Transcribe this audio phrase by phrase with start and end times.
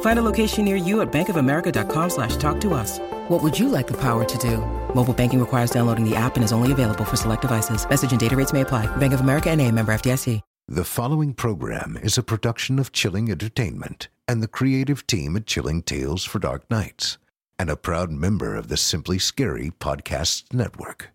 [0.00, 2.98] Find a location near you at bankofamerica.com slash talk to us.
[3.28, 4.58] What would you like the power to do?
[4.94, 7.86] Mobile banking requires downloading the app and is only available for select devices.
[7.88, 8.86] Message and data rates may apply.
[8.96, 10.40] Bank of America and a member FDIC.
[10.68, 15.80] The following program is a production of Chilling Entertainment and the creative team at Chilling
[15.80, 17.18] Tales for Dark Nights
[17.56, 21.10] and a proud member of the Simply Scary Podcasts Network.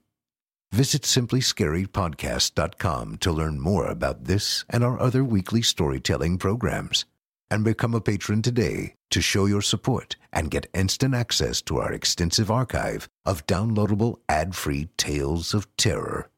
[0.72, 7.03] Visit simplyscarypodcast.com to learn more about this and our other weekly storytelling programs
[7.51, 11.91] and become a patron today to show your support and get instant access to our
[11.91, 16.29] extensive archive of downloadable ad-free tales of terror.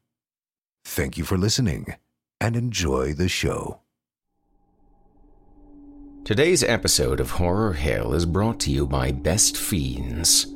[0.84, 1.94] Thank you for listening
[2.40, 3.80] and enjoy the show.
[6.24, 10.46] Today's episode of Horror Hill is brought to you by Best Fiends,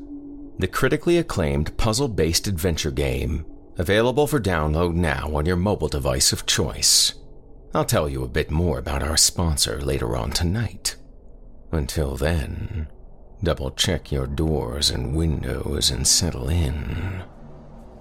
[0.59, 3.47] the critically acclaimed puzzle based adventure game,
[3.77, 7.15] available for download now on your mobile device of choice.
[7.75, 10.97] I'll tell you a bit more about our sponsor later on tonight.
[11.71, 12.89] Until then,
[13.43, 17.23] double check your doors and windows and settle in.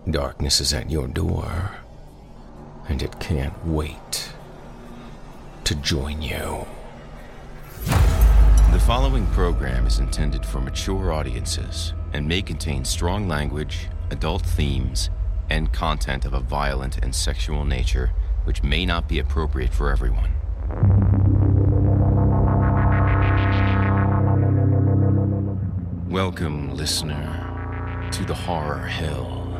[0.09, 1.75] Darkness is at your door,
[2.87, 4.31] and it can't wait
[5.65, 6.65] to join you.
[7.83, 15.09] The following program is intended for mature audiences and may contain strong language, adult themes,
[15.49, 18.13] and content of a violent and sexual nature
[18.47, 20.31] which may not be appropriate for everyone.
[26.09, 29.53] Welcome, listener, to the Horror Hill.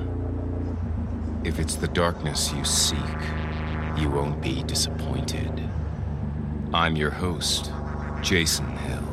[1.44, 2.98] If it's the darkness you seek,
[3.98, 5.70] you won't be disappointed.
[6.74, 7.74] I'm your host,
[8.22, 9.04] Jason Hill,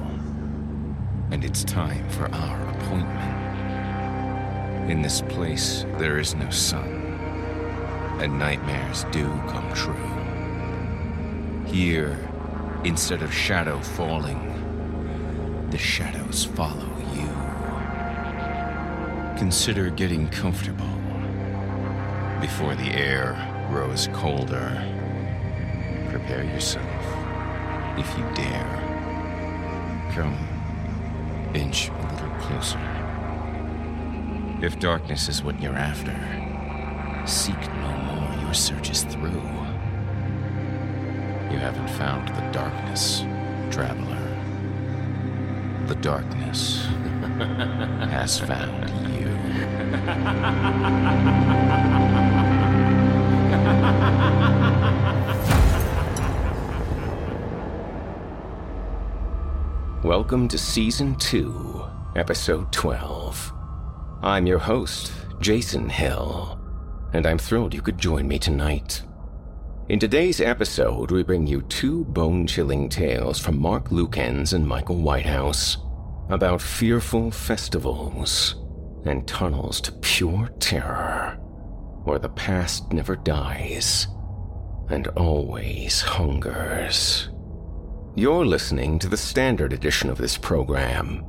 [1.32, 3.40] and it's time for our appointment.
[4.88, 7.03] In this place, there is no sun,
[8.20, 9.94] and nightmares do come true.
[11.66, 12.18] Here,
[12.84, 17.28] instead of shadow falling, the shadows follow you.
[19.38, 20.86] Consider getting comfortable
[22.40, 23.34] before the air
[23.70, 24.70] grows colder.
[26.10, 27.04] Prepare yourself,
[27.98, 28.80] if you dare.
[30.14, 30.38] Come,
[31.54, 32.78] inch a little closer.
[34.62, 36.14] If darkness is what you're after,
[37.26, 38.03] seek no
[38.54, 39.42] Your through.
[41.50, 43.22] You haven't found the darkness,
[43.72, 44.22] traveler.
[45.88, 46.84] The darkness
[48.12, 49.26] has found you.
[60.08, 61.84] Welcome to Season 2,
[62.14, 63.52] Episode 12.
[64.22, 66.53] I'm your host, Jason Hill,
[67.14, 69.02] and I'm thrilled you could join me tonight.
[69.88, 74.96] In today's episode, we bring you two bone chilling tales from Mark Lukens and Michael
[74.96, 75.76] Whitehouse
[76.28, 78.56] about fearful festivals
[79.04, 81.38] and tunnels to pure terror,
[82.02, 84.08] where the past never dies
[84.88, 87.28] and always hungers.
[88.16, 91.24] You're listening to the standard edition of this program.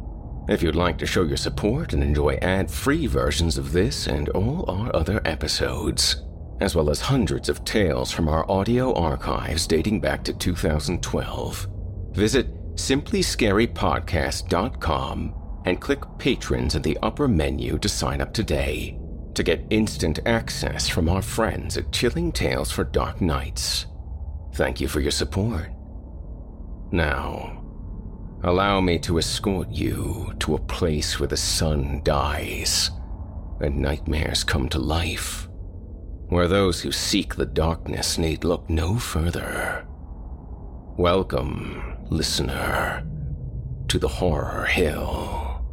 [0.47, 4.29] If you'd like to show your support and enjoy ad free versions of this and
[4.29, 6.21] all our other episodes,
[6.61, 11.67] as well as hundreds of tales from our audio archives dating back to 2012,
[12.11, 15.33] visit simplyscarypodcast.com
[15.65, 18.99] and click Patrons in the upper menu to sign up today
[19.33, 23.87] to get instant access from our friends at Chilling Tales for Dark Nights.
[24.53, 25.71] Thank you for your support.
[26.91, 27.54] Now,
[28.45, 32.91] allow me to escort you to a place where the sun dies
[33.59, 35.49] and nightmares come to life,
[36.27, 39.83] where those who seek the darkness need look no further.
[40.95, 43.03] Welcome, listener,
[43.87, 45.65] to the Horror Hill.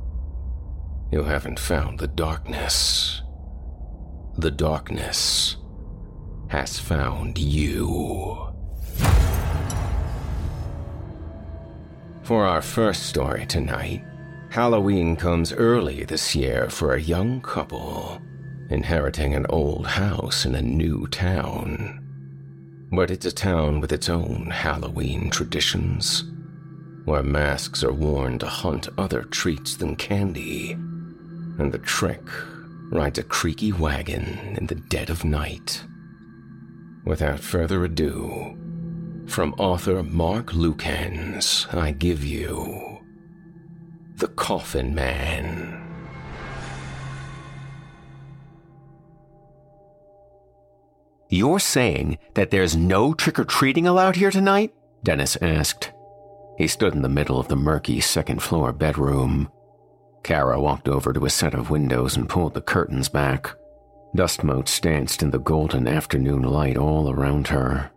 [1.13, 3.21] You haven't found the darkness.
[4.39, 5.59] The darkness
[6.49, 8.49] has found you.
[12.33, 14.03] For our first story tonight,
[14.49, 18.23] Halloween comes early this year for a young couple
[18.71, 22.01] inheriting an old house in a new town.
[22.91, 26.25] But it's a town with its own Halloween traditions,
[27.05, 32.27] where masks are worn to hunt other treats than candy, and the trick
[32.91, 35.85] rides a creaky wagon in the dead of night.
[37.05, 38.57] Without further ado,
[39.27, 42.99] from author Mark Lukens, I give you
[44.17, 45.79] The Coffin Man.
[51.29, 54.75] You're saying that there's no trick or treating allowed here tonight?
[55.03, 55.91] Dennis asked.
[56.59, 59.51] He stood in the middle of the murky second floor bedroom.
[60.23, 63.55] Kara walked over to a set of windows and pulled the curtains back.
[64.15, 67.91] Dust motes danced in the golden afternoon light all around her.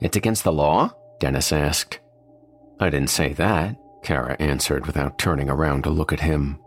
[0.00, 0.94] It's against the law?
[1.18, 2.00] Dennis asked.
[2.78, 6.58] I didn't say that, Kara answered without turning around to look at him.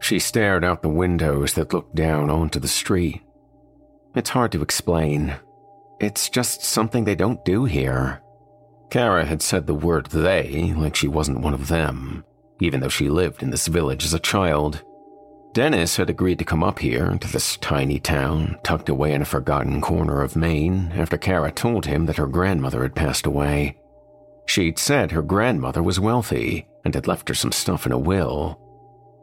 [0.00, 3.22] She stared out the windows that looked down onto the street.
[4.14, 5.36] It's hard to explain.
[6.00, 8.22] It's just something they don't do here.
[8.90, 12.24] Kara had said the word they like she wasn't one of them,
[12.60, 14.82] even though she lived in this village as a child.
[15.54, 19.24] Dennis had agreed to come up here to this tiny town tucked away in a
[19.24, 23.76] forgotten corner of Maine after Kara told him that her grandmother had passed away.
[24.46, 28.58] She'd said her grandmother was wealthy and had left her some stuff in a will.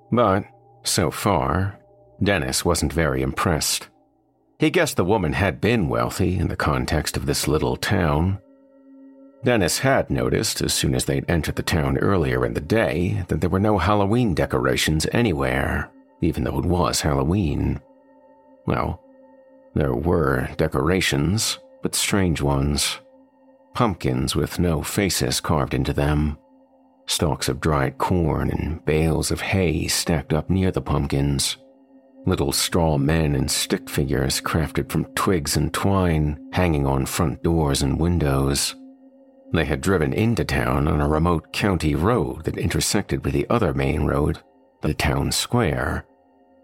[0.09, 0.45] But,
[0.83, 1.77] so far,
[2.23, 3.89] Dennis wasn't very impressed.
[4.57, 8.39] He guessed the woman had been wealthy in the context of this little town.
[9.43, 13.41] Dennis had noticed, as soon as they'd entered the town earlier in the day, that
[13.41, 17.81] there were no Halloween decorations anywhere, even though it was Halloween.
[18.65, 19.01] Well,
[19.73, 22.99] there were decorations, but strange ones.
[23.73, 26.37] Pumpkins with no faces carved into them.
[27.07, 31.57] Stalks of dried corn and bales of hay stacked up near the pumpkins.
[32.25, 37.81] Little straw men and stick figures crafted from twigs and twine hanging on front doors
[37.81, 38.75] and windows.
[39.53, 43.73] They had driven into town on a remote county road that intersected with the other
[43.73, 44.39] main road,
[44.81, 46.05] the town square.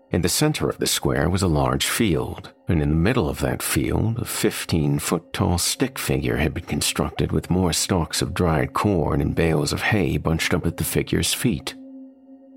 [0.09, 3.39] In the center of the square was a large field, and in the middle of
[3.41, 8.33] that field, a 15 foot tall stick figure had been constructed with more stalks of
[8.33, 11.75] dried corn and bales of hay bunched up at the figure's feet.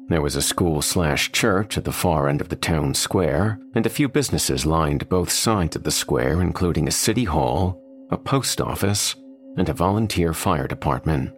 [0.07, 3.85] There was a school slash church at the far end of the town square, and
[3.85, 8.61] a few businesses lined both sides of the square, including a city hall, a post
[8.61, 9.17] office,
[9.57, 11.33] and a volunteer fire department.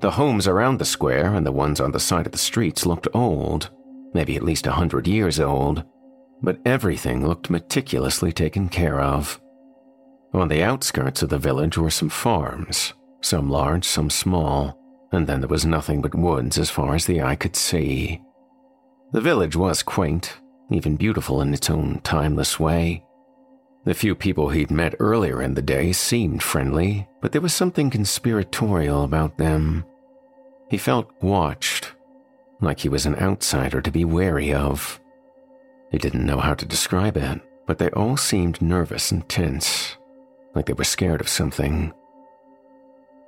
[0.00, 3.08] The homes around the square and the ones on the side of the streets looked
[3.14, 3.70] old,
[4.14, 5.84] maybe at least a hundred years old,
[6.42, 9.40] but everything looked meticulously taken care of.
[10.32, 14.78] On the outskirts of the village were some farms, some large, some small
[15.12, 18.20] and then there was nothing but woods as far as the eye could see.
[19.12, 20.36] The village was quaint,
[20.70, 23.04] even beautiful in its own timeless way.
[23.84, 27.88] The few people he'd met earlier in the day seemed friendly, but there was something
[27.88, 29.84] conspiratorial about them.
[30.68, 31.92] He felt watched,
[32.60, 35.00] like he was an outsider to be wary of.
[35.90, 39.96] He didn't know how to describe it, but they all seemed nervous and tense,
[40.54, 41.92] like they were scared of something.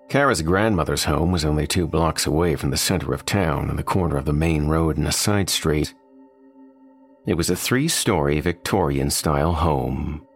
[0.08, 3.82] Kara's grandmother's home was only two blocks away from the center of town on the
[3.84, 5.94] corner of the main road and a side street.
[7.26, 10.26] It was a three story Victorian style home.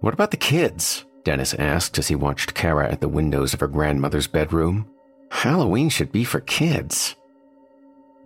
[0.00, 1.04] What about the kids?
[1.22, 4.90] Dennis asked as he watched Kara at the windows of her grandmother's bedroom.
[5.30, 7.16] Halloween should be for kids.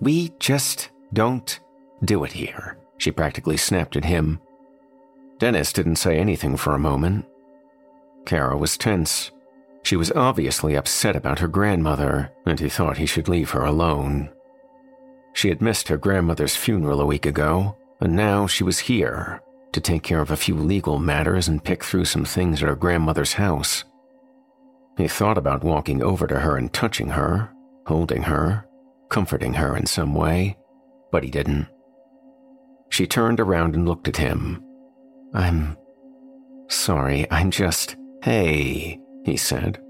[0.00, 1.59] We just don't
[2.05, 4.40] do it here, she practically snapped at him.
[5.38, 7.26] Dennis didn't say anything for a moment.
[8.26, 9.31] Kara was tense.
[9.83, 14.31] She was obviously upset about her grandmother, and he thought he should leave her alone.
[15.33, 19.40] She had missed her grandmother's funeral a week ago, and now she was here
[19.73, 22.75] to take care of a few legal matters and pick through some things at her
[22.75, 23.85] grandmother's house.
[24.97, 27.50] He thought about walking over to her and touching her,
[27.87, 28.67] holding her,
[29.08, 30.56] comforting her in some way,
[31.10, 31.68] but he didn't.
[32.90, 34.62] She turned around and looked at him.
[35.34, 35.76] I'm
[36.68, 37.96] sorry, I'm just.
[38.22, 39.80] Hey, he said,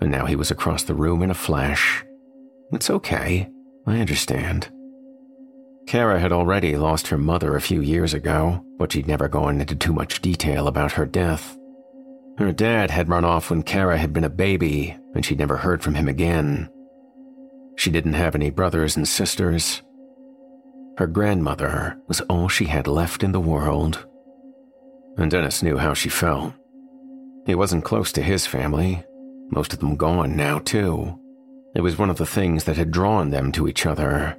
[0.00, 2.04] and now he was across the room in a flash.
[2.72, 3.48] It's okay,
[3.86, 4.70] I understand.
[5.86, 9.76] Kara had already lost her mother a few years ago, but she'd never gone into
[9.76, 11.56] too much detail about her death.
[12.38, 15.82] Her dad had run off when Kara had been a baby, and she'd never heard
[15.82, 16.68] from him again.
[17.76, 19.82] She didn't have any brothers and sisters.
[20.98, 24.06] Her grandmother was all she had left in the world.
[25.16, 26.54] And Dennis knew how she felt.
[27.46, 29.04] He wasn't close to his family,
[29.50, 31.18] most of them gone now, too.
[31.74, 34.36] It was one of the things that had drawn them to each other.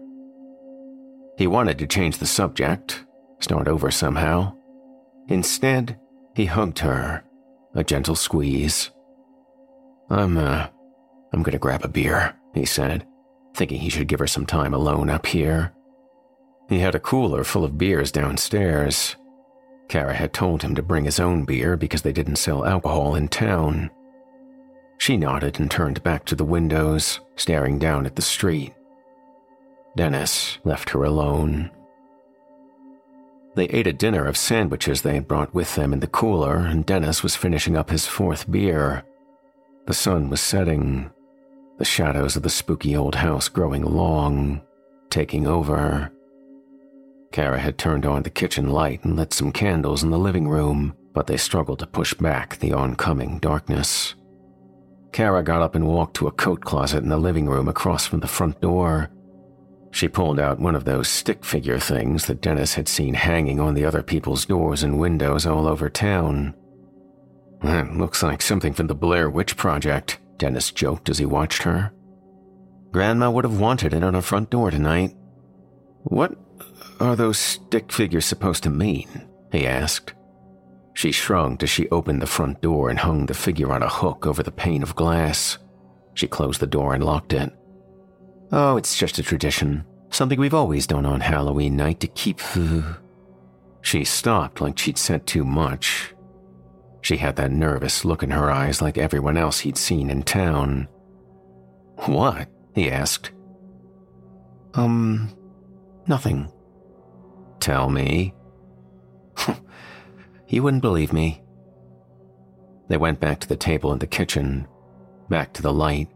[1.37, 3.05] He wanted to change the subject,
[3.39, 4.55] start over somehow.
[5.27, 5.99] Instead,
[6.33, 7.23] he hugged her,
[7.73, 8.91] a gentle squeeze.
[10.09, 10.67] I'm, uh,
[11.33, 13.05] I'm gonna grab a beer, he said,
[13.55, 15.74] thinking he should give her some time alone up here.
[16.69, 19.15] He had a cooler full of beers downstairs.
[19.88, 23.27] Kara had told him to bring his own beer because they didn't sell alcohol in
[23.27, 23.89] town.
[24.97, 28.74] She nodded and turned back to the windows, staring down at the street.
[29.95, 31.69] Dennis left her alone.
[33.55, 36.85] They ate a dinner of sandwiches they had brought with them in the cooler, and
[36.85, 39.03] Dennis was finishing up his fourth beer.
[39.85, 41.12] The sun was setting,
[41.77, 44.62] the shadows of the spooky old house growing long,
[45.10, 46.12] taking over.
[47.32, 50.96] Kara had turned on the kitchen light and lit some candles in the living room,
[51.13, 54.15] but they struggled to push back the oncoming darkness.
[55.12, 58.20] Kara got up and walked to a coat closet in the living room across from
[58.20, 59.10] the front door.
[59.91, 63.75] She pulled out one of those stick figure things that Dennis had seen hanging on
[63.75, 66.53] the other people's doors and windows all over town.
[67.62, 71.91] That looks like something from the Blair Witch Project, Dennis joked as he watched her.
[72.91, 75.15] Grandma would have wanted it on her front door tonight.
[76.03, 76.35] What
[76.99, 79.27] are those stick figures supposed to mean?
[79.51, 80.13] he asked.
[80.93, 84.25] She shrugged as she opened the front door and hung the figure on a hook
[84.25, 85.57] over the pane of glass.
[86.13, 87.51] She closed the door and locked it.
[88.51, 89.83] Oh, it's just a tradition.
[90.09, 92.39] Something we've always done on Halloween night to keep.
[93.81, 96.14] She stopped like she'd said too much.
[97.05, 100.88] She had that nervous look in her eyes like everyone else he'd seen in town.
[101.97, 102.50] What?
[102.74, 103.29] he asked.
[104.74, 105.29] Um,
[106.07, 106.51] nothing.
[107.59, 108.33] Tell me.
[110.47, 111.41] You wouldn't believe me.
[112.88, 114.67] They went back to the table in the kitchen,
[115.27, 116.07] back to the light.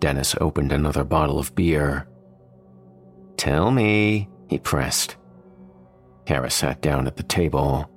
[0.00, 2.08] Dennis opened another bottle of beer.
[3.36, 5.16] Tell me, he pressed.
[6.24, 7.91] Kara sat down at the table.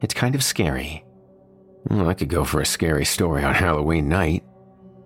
[0.00, 1.04] It's kind of scary.
[1.88, 4.44] Well, I could go for a scary story on Halloween night.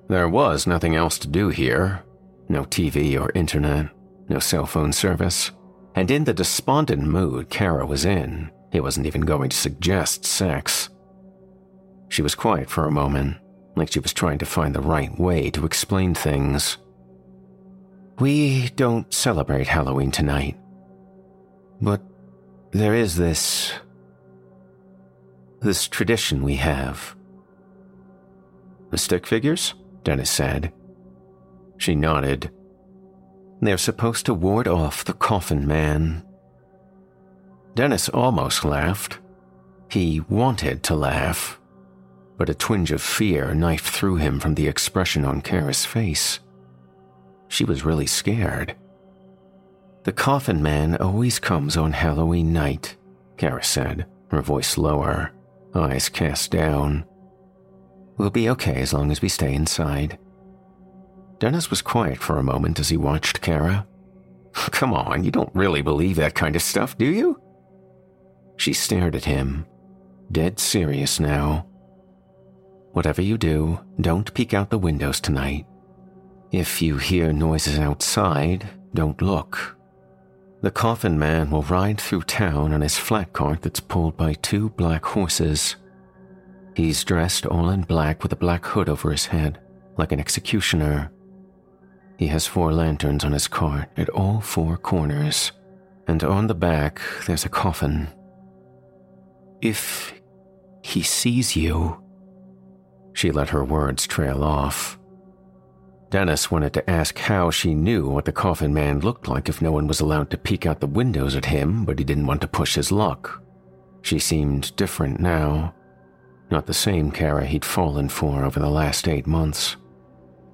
[0.09, 2.05] There was nothing else to do here
[2.49, 3.89] no TV or internet,
[4.29, 5.51] no cell phone service.
[5.95, 10.91] And in the despondent mood Kara was in, he wasn't even going to suggest sex.
[12.09, 13.37] She was quiet for a moment,
[13.77, 16.79] like she was trying to find the right way to explain things.
[18.19, 20.57] We don't celebrate Halloween tonight.
[21.81, 22.03] But
[22.71, 23.73] there is this.
[25.65, 27.17] This tradition we have.
[28.91, 29.75] The stick figures?
[30.05, 30.73] Dennis said.
[31.79, 32.53] She nodded.
[33.61, 36.25] They're supposed to ward off the coffin man
[37.75, 39.19] Dennis almost laughed.
[39.91, 41.61] He wanted to laugh,
[42.39, 46.39] but a twinge of fear knifed through him from the expression on Kara's face.
[47.49, 48.77] She was really scared.
[50.05, 52.97] The coffin man always comes on Halloween night,
[53.37, 55.33] Kara said, her voice lower,
[55.75, 57.05] eyes cast down.
[58.17, 60.19] We'll be okay as long as we stay inside.
[61.39, 63.87] Dennis was quiet for a moment as he watched Kara.
[64.53, 67.41] Come on, you don't really believe that kind of stuff, do you?
[68.57, 69.67] She stared at him,
[70.31, 71.67] dead serious now.
[72.93, 75.67] Whatever you do, don't peek out the windows tonight.
[76.53, 79.77] If you hear noises outside, don't look.
[80.65, 84.71] The coffin man will ride through town on his flat cart that's pulled by two
[84.71, 85.77] black horses.
[86.75, 89.61] He's dressed all in black with a black hood over his head,
[89.99, 91.13] like an executioner.
[92.19, 95.53] He has four lanterns on his cart at all four corners,
[96.09, 98.09] and on the back there's a coffin
[99.65, 100.13] if
[100.83, 102.01] he sees you,
[103.15, 104.99] She let her words trail off.
[106.15, 109.73] Dennis wanted to ask how she knew what the coffin man looked like if no
[109.73, 112.47] one was allowed to peek out the windows at him, but he didn't want to
[112.47, 113.43] push his luck.
[114.01, 115.75] She seemed different now.
[116.53, 119.75] Not the same Kara he'd fallen for over the last eight months.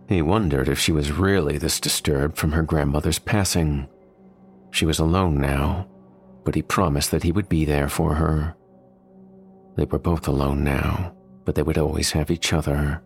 [0.08, 3.86] He wondered if she was really this disturbed from her grandmother's passing.
[4.70, 5.86] She was alone now,
[6.42, 8.56] but he promised that he would be there for her.
[9.76, 11.14] They were both alone now,
[11.44, 13.02] but they would always have each other.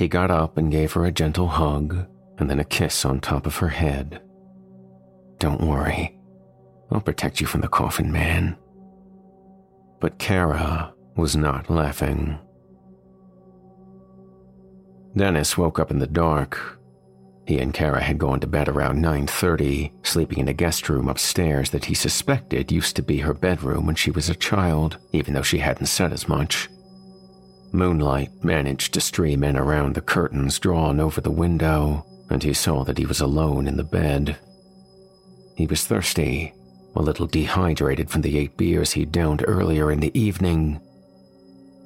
[0.00, 2.06] He got up and gave her a gentle hug
[2.38, 4.22] and then a kiss on top of her head.
[5.38, 6.18] Don't worry,
[6.90, 8.56] I'll protect you from the coffin man.
[10.00, 12.38] But Kara was not laughing.
[15.14, 16.78] Dennis woke up in the dark.
[17.46, 21.68] He and Kara had gone to bed around 9:30, sleeping in a guest room upstairs
[21.70, 25.42] that he suspected used to be her bedroom when she was a child, even though
[25.42, 26.70] she hadn't said as much.
[27.72, 32.84] Moonlight managed to stream in around the curtains drawn over the window, and he saw
[32.84, 34.36] that he was alone in the bed.
[35.56, 36.52] He was thirsty,
[36.96, 40.80] a little dehydrated from the eight beers he'd downed earlier in the evening.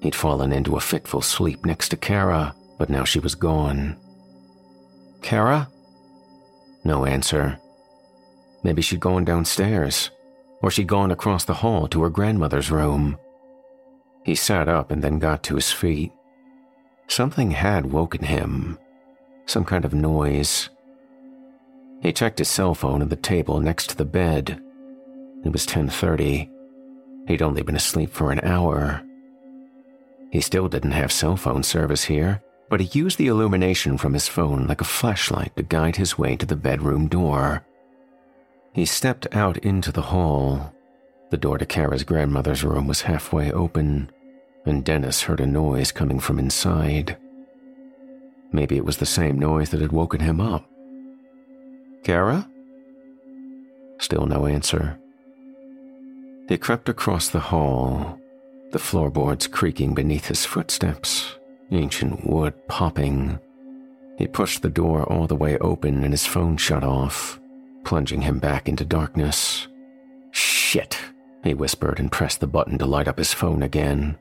[0.01, 3.97] He'd fallen into a fitful sleep next to Kara, but now she was gone.
[5.23, 5.69] Kara?
[6.85, 7.59] No answer.
[8.63, 10.11] Maybe she'd gone downstairs,
[10.63, 13.19] or she'd gone across the hall to her grandmother's room.
[14.25, 16.13] He sat up and then got to his feet.
[17.09, 18.79] Something had woken him,
[19.47, 20.71] some kind of noise.
[22.01, 24.61] He checked his cell phone on the table next to the bed.
[25.45, 26.51] It was 10:30.
[27.29, 29.03] He'd only been asleep for an hour.
[30.31, 34.27] He still didn't have cell phone service here, but he used the illumination from his
[34.27, 37.65] phone like a flashlight to guide his way to the bedroom door.
[38.73, 40.75] He stepped out into the hall.
[41.31, 44.11] The door to Kara's grandmother's room was halfway open,
[44.67, 47.17] and Dennis heard a noise coming from inside.
[48.53, 50.69] Maybe it was the same noise that had woken him up.
[52.05, 52.49] Kara?
[53.99, 54.99] Still no answer.
[56.49, 58.19] He crept across the hall,
[58.71, 61.37] the floorboards creaking beneath his footsteps,
[61.71, 63.39] ancient wood popping.
[64.19, 67.41] He pushed the door all the way open and his phone shut off,
[67.85, 69.67] plunging him back into darkness.
[70.31, 70.99] Shit,
[71.43, 74.19] he whispered and pressed the button to light up his phone again.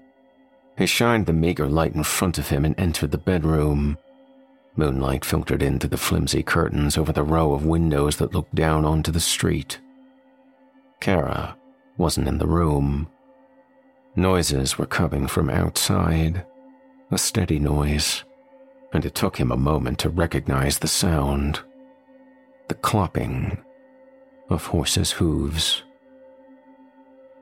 [0.77, 3.97] He shined the meager light in front of him and entered the bedroom.
[4.75, 8.85] Moonlight filtered in through the flimsy curtains over the row of windows that looked down
[8.85, 9.79] onto the street.
[10.99, 11.55] Kara
[11.97, 13.07] wasn't in the room.
[14.15, 16.45] Noises were coming from outside,
[17.11, 18.23] a steady noise,
[18.93, 21.59] and it took him a moment to recognize the sound
[22.69, 23.57] the clopping
[24.49, 25.83] of horses' hooves.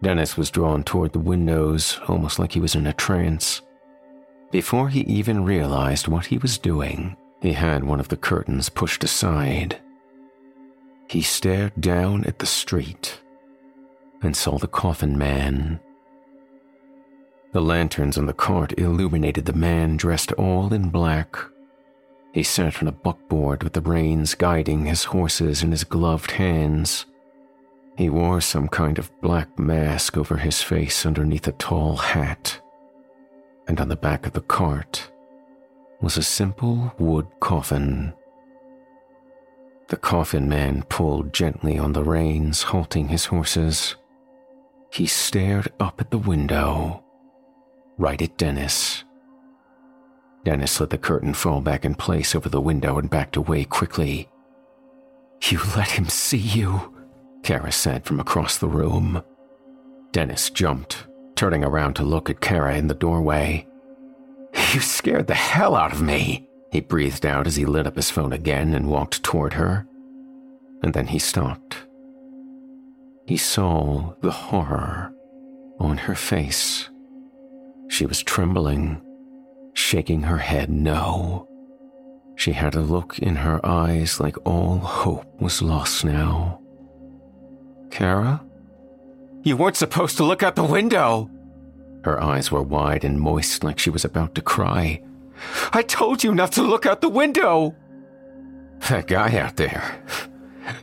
[0.02, 3.62] Dennis was drawn toward the windows, almost like he was in a trance.
[4.52, 9.04] Before he even realized what he was doing, he had one of the curtains pushed
[9.04, 9.80] aside.
[11.08, 13.22] He stared down at the street
[14.22, 15.80] and saw the coffin man
[17.52, 21.38] the lanterns on the cart illuminated the man dressed all in black.
[22.34, 27.06] He sat on a buckboard with the reins guiding his horses in his gloved hands.
[28.02, 32.60] He wore some kind of black mask over his face underneath a tall hat.
[33.68, 35.12] And on the back of the cart
[36.02, 38.14] was a simple wood coffin.
[39.90, 43.96] The coffin man pulled gently on the reins, halting his horses.
[44.92, 47.04] He stared up at the window
[48.00, 49.04] right at Dennis.
[50.44, 54.28] Dennis let the curtain fall back in place over the window and backed away quickly.
[55.44, 56.91] You let him see you,
[57.44, 59.24] Kara said from across the room.
[60.12, 63.68] Dennis jumped, turning around to look at Kara in the doorway.
[64.74, 68.10] You scared the hell out of me, he breathed out as he lit up his
[68.10, 69.86] phone again and walked toward her.
[70.84, 71.78] And then he stopped.
[73.28, 75.14] He saw the horror
[75.80, 76.90] on her face.
[77.90, 79.02] She was trembling,
[79.74, 81.48] shaking her head no.
[82.36, 86.61] She had a look in her eyes like all hope was lost now.
[87.92, 88.44] Kara?
[89.44, 91.30] You weren't supposed to look out the window!
[92.04, 95.02] Her eyes were wide and moist like she was about to cry.
[95.74, 97.76] I told you not to look out the window!
[98.90, 100.04] That guy out there.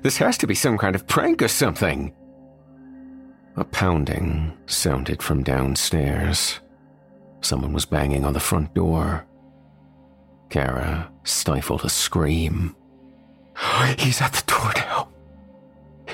[0.03, 2.15] This has to be some kind of prank or something.
[3.57, 6.61] A pounding sounded from downstairs.
[7.41, 9.27] Someone was banging on the front door.
[10.51, 12.75] Kara stifled a scream.
[13.99, 15.09] He's at the door now.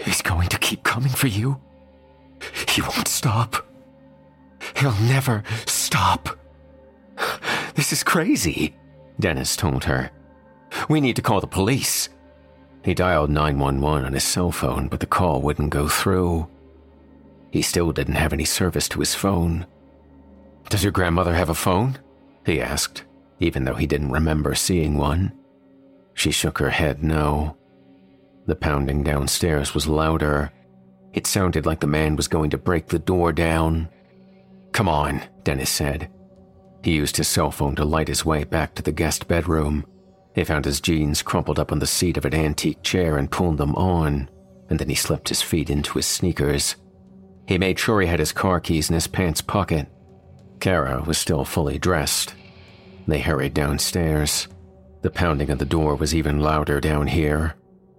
[0.04, 1.60] He's going to keep coming for you.
[2.68, 3.66] He won't stop.
[4.76, 6.38] He'll never stop.
[7.74, 8.76] This is crazy,
[9.18, 10.10] Dennis told her.
[10.88, 12.08] We need to call the police.
[12.84, 16.48] He dialed 911 on his cell phone, but the call wouldn't go through.
[17.50, 19.66] He still didn't have any service to his phone.
[20.68, 21.98] Does your grandmother have a phone?
[22.44, 23.04] He asked,
[23.38, 25.32] even though he didn't remember seeing one.
[26.14, 27.56] She shook her head no.
[28.46, 30.52] The pounding downstairs was louder.
[31.12, 33.88] It sounded like the man was going to break the door down.
[34.72, 36.10] Come on, Dennis said.
[36.82, 39.86] He used his cell phone to light his way back to the guest bedroom.
[40.34, 43.56] He found his jeans crumpled up on the seat of an antique chair and pulled
[43.56, 44.28] them on,
[44.68, 46.76] and then he slipped his feet into his sneakers.
[47.46, 49.86] He made sure he had his car keys in his pants pocket.
[50.60, 52.34] Kara was still fully dressed.
[53.06, 54.48] They hurried downstairs.
[55.02, 57.54] The pounding of the door was even louder down here.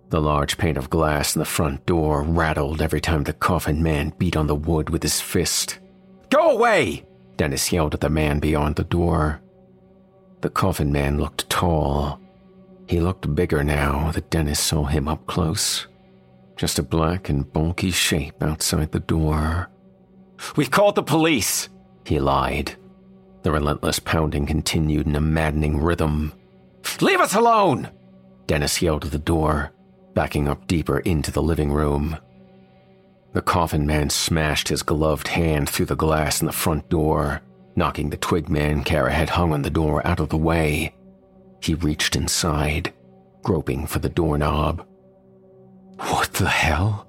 [0.10, 4.14] The large pane of glass in the front door rattled every time the coffin man
[4.18, 5.80] beat on the wood with his fist.
[6.30, 7.06] Go away!
[7.38, 9.42] Dennis yelled at the man beyond the door.
[10.42, 12.20] The coffin man looked tall.
[12.88, 15.88] He looked bigger now that Dennis saw him up close.
[16.56, 19.70] Just a black and bulky shape outside the door.
[20.56, 21.70] We called the police,
[22.06, 22.76] he lied.
[23.42, 26.34] The relentless pounding continued in a maddening rhythm.
[27.02, 27.90] Leave us alone!
[28.48, 29.72] Dennis yelled at the door,
[30.16, 32.18] backing up deeper into the living room.
[33.34, 37.42] The coffin man smashed his gloved hand through the glass in the front door,
[37.76, 40.96] knocking the twig man Kara had hung on the door out of the way.
[41.62, 42.94] He reached inside,
[43.44, 44.88] groping for the doorknob.
[45.98, 47.08] What the hell?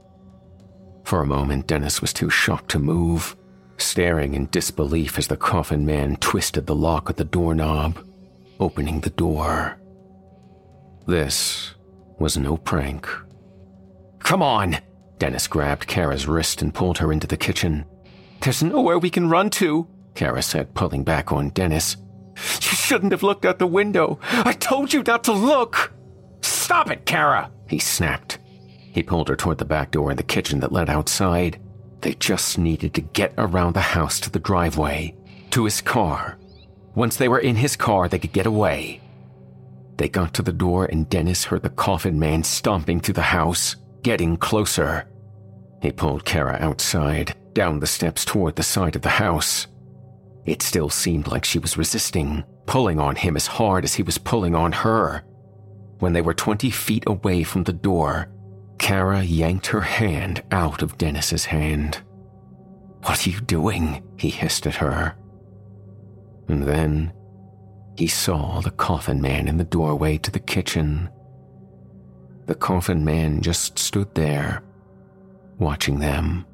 [1.04, 3.36] For a moment, Dennis was too shocked to move,
[3.78, 8.04] staring in disbelief as the coffin man twisted the lock of the doorknob,
[8.58, 9.78] opening the door.
[11.06, 11.75] This
[12.18, 13.08] was no prank.
[14.20, 14.78] Come on!
[15.18, 17.84] Dennis grabbed Kara's wrist and pulled her into the kitchen.
[18.40, 21.96] There's nowhere we can run to, Kara said, pulling back on Dennis.
[22.36, 24.18] You shouldn't have looked out the window.
[24.30, 25.92] I told you not to look.
[26.42, 28.38] Stop it, Kara, he snapped.
[28.92, 31.60] He pulled her toward the back door in the kitchen that led outside.
[32.02, 35.14] They just needed to get around the house to the driveway,
[35.50, 36.38] to his car.
[36.94, 39.00] Once they were in his car, they could get away.
[39.96, 43.76] They got to the door, and Dennis heard the coffin man stomping through the house,
[44.02, 45.08] getting closer.
[45.80, 49.66] He pulled Kara outside, down the steps toward the side of the house.
[50.44, 54.18] It still seemed like she was resisting, pulling on him as hard as he was
[54.18, 55.24] pulling on her.
[55.98, 58.28] When they were 20 feet away from the door,
[58.78, 62.02] Kara yanked her hand out of Dennis's hand.
[63.02, 64.02] What are you doing?
[64.16, 65.16] he hissed at her.
[66.48, 67.12] And then
[67.96, 71.08] he saw the coffin man in the doorway to the kitchen.
[72.46, 74.62] The coffin man just stood there,
[75.58, 76.46] watching them.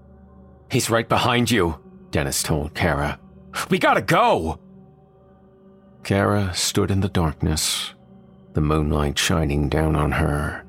[0.71, 1.79] He's right behind you,
[2.11, 3.19] Dennis told Kara.
[3.69, 4.59] We gotta go!
[6.05, 7.93] Kara stood in the darkness,
[8.55, 10.65] the moonlight shining down on her,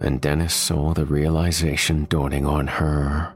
[0.00, 3.34] and Dennis saw the realization dawning on her.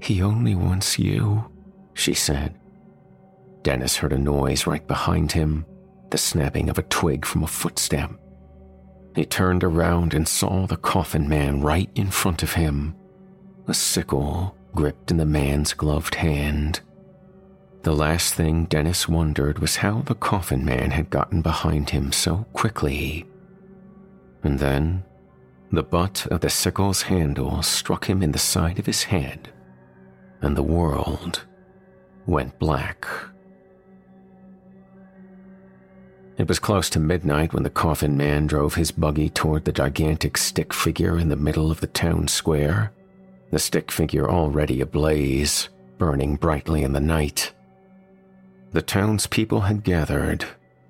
[0.00, 1.50] He only wants you,
[1.94, 2.57] she said.
[3.68, 5.66] Dennis heard a noise right behind him,
[6.08, 8.10] the snapping of a twig from a footstep.
[9.14, 12.96] He turned around and saw the coffin man right in front of him,
[13.66, 16.80] a sickle gripped in the man's gloved hand.
[17.82, 22.46] The last thing Dennis wondered was how the coffin man had gotten behind him so
[22.54, 23.26] quickly.
[24.44, 25.04] And then,
[25.72, 29.52] the butt of the sickle's handle struck him in the side of his head,
[30.40, 31.44] and the world
[32.24, 33.06] went black.
[36.38, 40.36] It was close to midnight when the coffin man drove his buggy toward the gigantic
[40.36, 42.92] stick figure in the middle of the town square,
[43.50, 47.52] the stick figure already ablaze, burning brightly in the night.
[48.70, 50.44] The townspeople had gathered,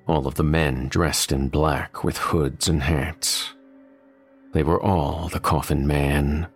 [0.07, 3.55] all of the men dressed in black with hoods and hats.
[4.53, 6.49] They were all the coffin man.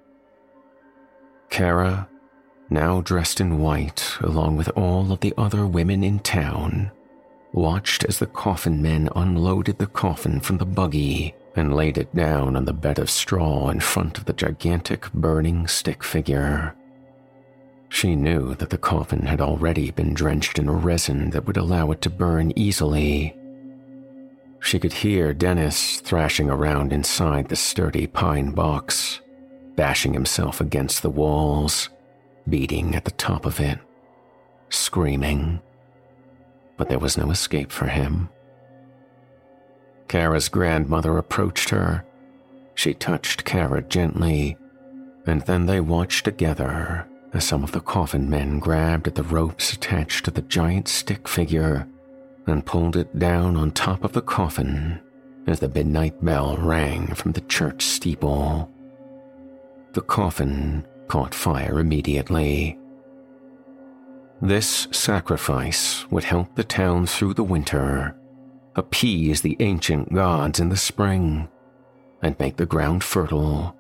[1.48, 2.08] Kara,
[2.68, 6.90] now dressed in white along with all of the other women in town,
[7.52, 12.56] watched as the coffin men unloaded the coffin from the buggy and laid it down
[12.56, 16.74] on the bed of straw in front of the gigantic burning stick figure.
[17.88, 21.90] She knew that the coffin had already been drenched in a resin that would allow
[21.90, 23.36] it to burn easily.
[24.60, 29.20] She could hear Dennis thrashing around inside the sturdy pine box,
[29.76, 31.90] bashing himself against the walls,
[32.48, 33.78] beating at the top of it,
[34.70, 35.60] screaming
[36.82, 38.28] but there was no escape for him.
[40.08, 42.04] Kara's grandmother approached her.
[42.74, 44.56] She touched Kara gently,
[45.24, 49.72] and then they watched together as some of the coffin men grabbed at the ropes
[49.72, 51.86] attached to the giant stick figure
[52.48, 55.00] and pulled it down on top of the coffin
[55.46, 58.68] as the midnight bell rang from the church steeple.
[59.92, 62.76] The coffin caught fire immediately.
[64.42, 68.16] This sacrifice would help the town through the winter,
[68.74, 71.48] appease the ancient gods in the spring,
[72.22, 73.76] and make the ground fertile,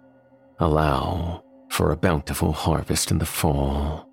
[0.60, 4.08] allow for a bountiful harvest in the fall.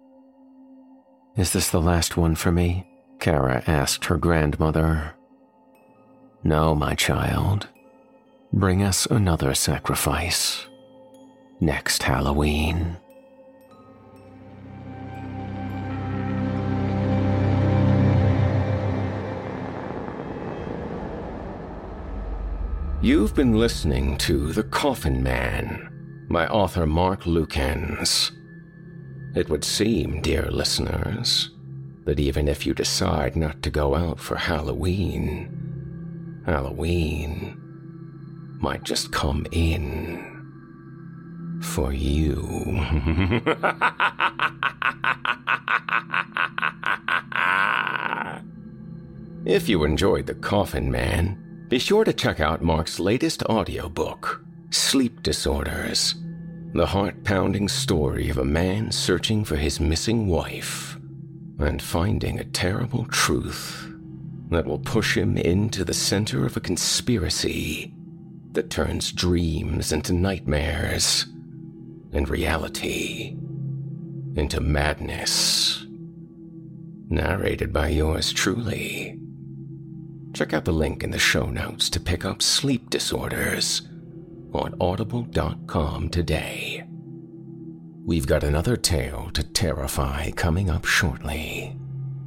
[1.37, 2.89] Is this the last one for me?
[3.19, 5.13] Kara asked her grandmother.
[6.43, 7.67] No, my child.
[8.51, 10.65] Bring us another sacrifice.
[11.59, 12.97] Next Halloween.
[23.01, 28.29] You've been listening to The Coffin Man by author Mark Lukens.
[29.37, 31.49] It would seem, dear listeners,
[32.03, 37.57] that even if you decide not to go out for Halloween, Halloween
[38.59, 40.19] might just come in
[41.63, 42.35] for you.
[49.45, 55.23] if you enjoyed The Coffin Man, be sure to check out Mark's latest audiobook, Sleep
[55.23, 56.15] Disorders
[56.73, 60.97] the heart pounding story of a man searching for his missing wife
[61.57, 63.91] and finding a terrible truth
[64.49, 67.91] that will push him into the center of a conspiracy
[68.51, 71.25] that turns dreams into nightmares
[72.13, 73.35] and reality
[74.35, 75.85] into madness.
[77.09, 79.17] Narrated by yours truly.
[80.33, 83.81] Check out the link in the show notes to pick up Sleep Disorders
[84.53, 86.83] on audible.com today.
[88.05, 91.75] We've got another tale to terrify coming up shortly.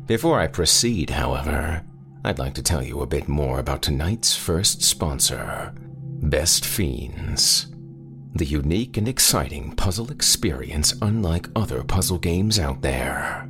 [0.07, 1.83] Before I proceed, however,
[2.25, 7.67] I'd like to tell you a bit more about tonight's first sponsor, Best Fiends.
[8.35, 13.49] The unique and exciting puzzle experience unlike other puzzle games out there.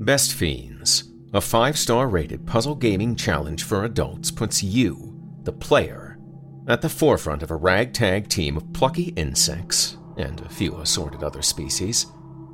[0.00, 6.18] Best Fiends, a five star rated puzzle gaming challenge for adults, puts you, the player,
[6.66, 11.42] at the forefront of a ragtag team of plucky insects, and a few assorted other
[11.42, 12.06] species,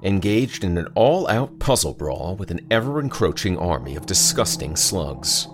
[0.03, 5.47] engaged in an all out puzzle brawl with an ever encroaching army of disgusting slugs.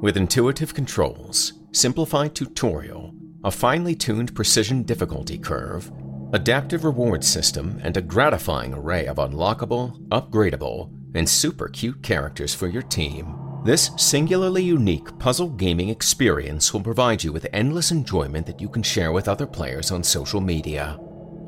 [0.00, 5.92] With intuitive controls, simplified tutorial, a finely tuned precision difficulty curve,
[6.32, 12.66] adaptive reward system, and a gratifying array of unlockable, upgradable, and super cute characters for
[12.66, 18.60] your team, this singularly unique puzzle gaming experience will provide you with endless enjoyment that
[18.60, 20.98] you can share with other players on social media.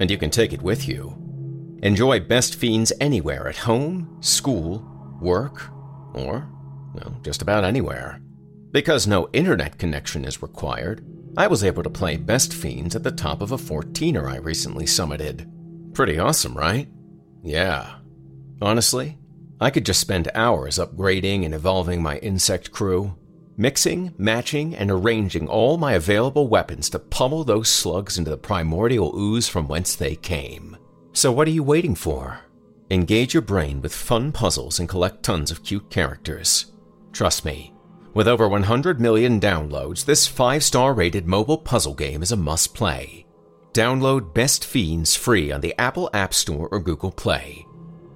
[0.00, 1.14] And you can take it with you.
[1.82, 4.82] Enjoy Best Fiends anywhere at home, school,
[5.20, 5.70] work,
[6.14, 6.48] or,
[6.94, 8.20] well, just about anywhere.
[8.70, 11.04] Because no internet connection is required,
[11.36, 14.86] I was able to play Best Fiends at the top of a 14er I recently
[14.86, 15.50] summited.
[15.92, 16.88] Pretty awesome, right?
[17.42, 17.96] Yeah.
[18.62, 19.18] Honestly,
[19.60, 23.16] I could just spend hours upgrading and evolving my insect crew,
[23.56, 29.16] mixing, matching, and arranging all my available weapons to pummel those slugs into the primordial
[29.18, 30.76] ooze from whence they came.
[31.12, 32.40] So, what are you waiting for?
[32.90, 36.72] Engage your brain with fun puzzles and collect tons of cute characters.
[37.12, 37.72] Trust me,
[38.12, 42.74] with over 100 million downloads, this 5 star rated mobile puzzle game is a must
[42.74, 43.26] play.
[43.72, 47.66] Download Best Fiends free on the Apple App Store or Google Play.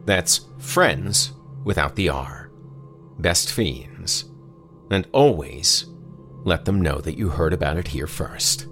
[0.05, 1.33] That's friends
[1.65, 2.51] without the R.
[3.19, 4.25] Best fiends.
[4.91, 5.87] And always
[6.45, 8.67] let them know that you heard about it here first.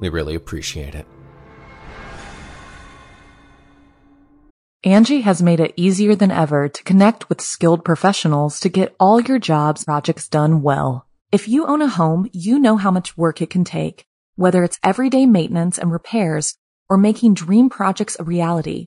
[0.00, 1.06] We really appreciate it.
[4.84, 9.20] Angi has made it easier than ever to connect with skilled professionals to get all
[9.20, 11.06] your jobs projects done well.
[11.30, 14.04] If you own a home, you know how much work it can take,
[14.36, 16.56] whether it's everyday maintenance and repairs
[16.88, 18.86] or making dream projects a reality.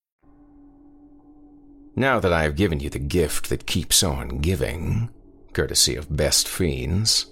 [1.95, 5.09] Now that I have given you the gift that keeps on giving,
[5.53, 7.27] courtesy of Best Fiends,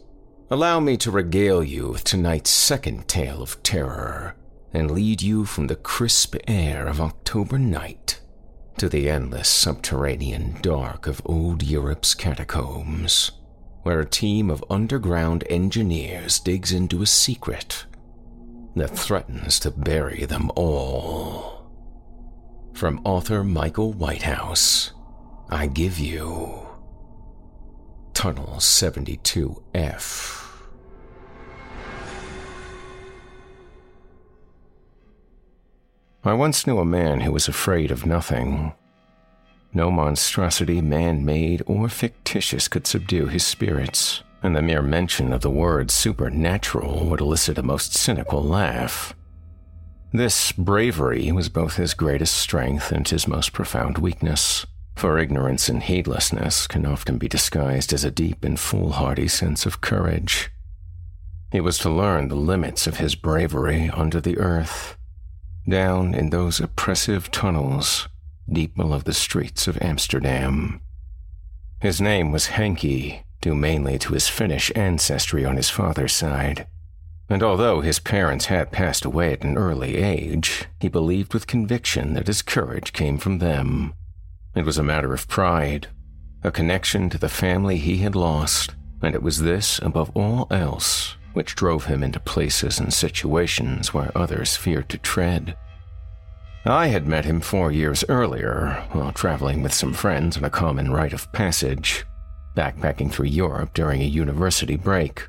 [0.52, 4.36] allow me to regale you with tonight's second tale of terror
[4.74, 8.20] and lead you from the crisp air of October night
[8.78, 13.32] to the endless subterranean dark of old Europe's catacombs,
[13.84, 17.86] where a team of underground engineers digs into a secret
[18.76, 21.59] that threatens to bury them all.
[22.74, 24.94] From author Michael Whitehouse,
[25.50, 26.68] I give you
[28.14, 30.40] Tunnel 72F.
[36.24, 38.74] I once knew a man who was afraid of nothing.
[39.74, 45.42] No monstrosity, man made or fictitious, could subdue his spirits, and the mere mention of
[45.42, 49.14] the word supernatural would elicit a most cynical laugh.
[50.12, 55.84] This bravery was both his greatest strength and his most profound weakness, for ignorance and
[55.84, 60.50] heedlessness can often be disguised as a deep and foolhardy sense of courage.
[61.52, 64.98] He was to learn the limits of his bravery under the earth,
[65.68, 68.08] down in those oppressive tunnels
[68.52, 70.82] deep below the streets of Amsterdam.
[71.82, 76.66] His name was Henke, due mainly to his Finnish ancestry on his father's side.
[77.30, 82.16] And although his parents had passed away at an early age, he believed with conviction
[82.16, 83.94] that his courage came from them.
[84.56, 85.88] It was a matter of pride,
[86.44, 91.18] a connection to the family he had lost, and it was this, above all else,
[91.34, 95.56] which drove him into places and situations where others feared to tread.
[96.66, 100.92] I had met him four years earlier while traveling with some friends on a common
[100.92, 102.06] rite of passage,
[102.56, 105.28] backpacking through Europe during a university break.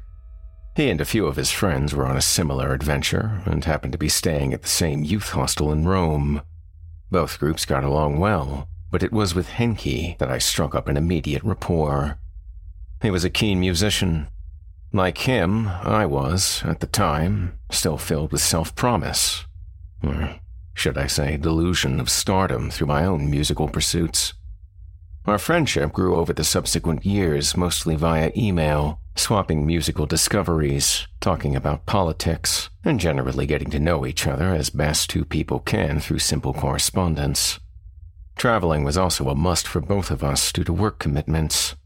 [0.76, 3.98] He and a few of his friends were on a similar adventure and happened to
[3.98, 6.42] be staying at the same youth hostel in Rome.
[7.10, 10.96] Both groups got along well, but it was with Henke that I struck up an
[10.96, 12.18] immediate rapport.
[13.02, 14.28] He was a keen musician.
[14.92, 19.44] Like him, I was, at the time, still filled with self promise.
[20.02, 20.40] Or
[20.74, 24.34] should I say, delusion of stardom through my own musical pursuits.
[25.26, 31.86] Our friendship grew over the subsequent years mostly via email, swapping musical discoveries, talking about
[31.86, 36.54] politics, and generally getting to know each other as best two people can through simple
[36.54, 37.60] correspondence.
[38.36, 41.76] Traveling was also a must for both of us due to work commitments.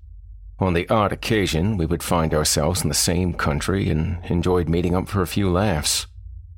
[0.61, 4.95] On the odd occasion, we would find ourselves in the same country and enjoyed meeting
[4.95, 6.07] up for a few laughs.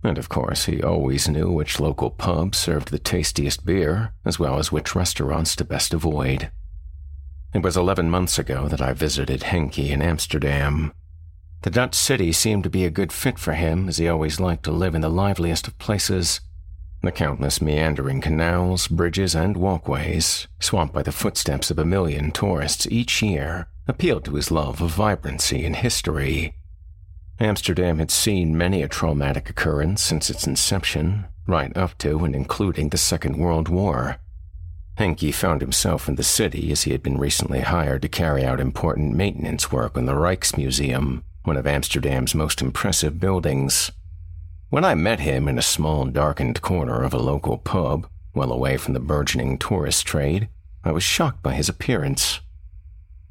[0.04, 4.58] And of course, he always knew which local pub served the tastiest beer, as well
[4.58, 6.50] as which restaurants to best avoid.
[7.56, 10.92] It was 11 months ago that I visited Henke in Amsterdam.
[11.62, 14.64] The Dutch city seemed to be a good fit for him, as he always liked
[14.64, 16.42] to live in the liveliest of places.
[17.02, 22.86] The countless meandering canals, bridges, and walkways, swamped by the footsteps of a million tourists
[22.90, 26.52] each year, appealed to his love of vibrancy and history.
[27.40, 32.90] Amsterdam had seen many a traumatic occurrence since its inception, right up to and including
[32.90, 34.18] the Second World War.
[34.96, 38.60] Henke found himself in the city as he had been recently hired to carry out
[38.60, 43.92] important maintenance work on the Rijksmuseum, one of Amsterdam's most impressive buildings.
[44.70, 48.78] When I met him in a small, darkened corner of a local pub, well away
[48.78, 50.48] from the burgeoning tourist trade,
[50.82, 52.40] I was shocked by his appearance.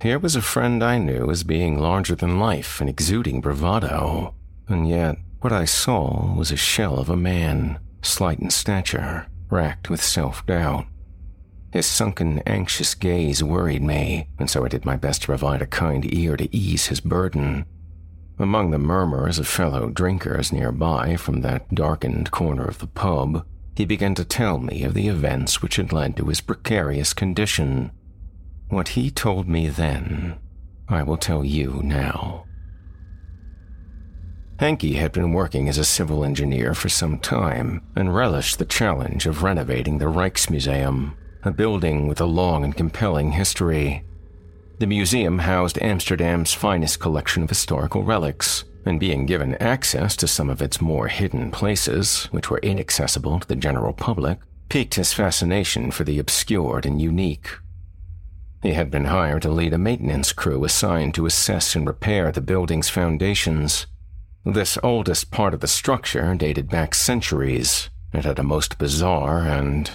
[0.02, 4.36] Here was a friend I knew as being larger than life and exuding bravado,
[4.68, 9.90] and yet what I saw was a shell of a man, slight in stature, racked
[9.90, 10.86] with self doubt.
[11.76, 15.66] His sunken, anxious gaze worried me, and so I did my best to provide a
[15.66, 17.66] kind ear to ease his burden.
[18.40, 23.46] Among the murmurs of fellow drinkers nearby from that darkened corner of the pub,
[23.76, 27.92] he began to tell me of the events which had led to his precarious condition.
[28.70, 30.38] What he told me then,
[30.88, 32.46] I will tell you now.
[34.62, 39.26] Henke had been working as a civil engineer for some time and relished the challenge
[39.26, 41.16] of renovating the Rijksmuseum
[41.46, 44.04] a building with a long and compelling history.
[44.80, 50.50] The museum housed Amsterdam's finest collection of historical relics, and being given access to some
[50.50, 54.40] of its more hidden places, which were inaccessible to the general public,
[54.70, 57.50] piqued his fascination for the obscured and unique.
[58.62, 62.42] He had been hired to lead a maintenance crew assigned to assess and repair the
[62.42, 63.86] building's foundations.
[64.44, 67.90] This oldest part of the structure dated back centuries.
[68.14, 69.92] It had a most bizarre and,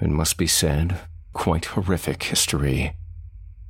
[0.00, 0.98] it must be said,
[1.32, 2.94] quite horrific history.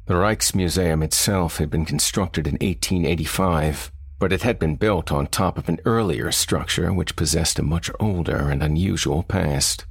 [0.06, 5.56] The Rijksmuseum itself had been constructed in 1885, but it had been built on top
[5.56, 9.86] of an earlier structure which possessed a much older and unusual past.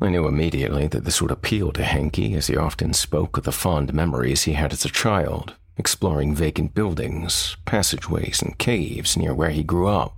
[0.00, 3.52] I knew immediately that this would appeal to Henke as he often spoke of the
[3.52, 9.50] fond memories he had as a child, exploring vacant buildings, passageways, and caves near where
[9.50, 10.16] he grew up.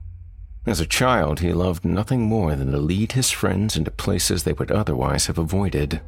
[0.67, 4.55] As a child, he loved nothing more than to lead his friends into places they
[4.55, 6.01] would otherwise have avoided.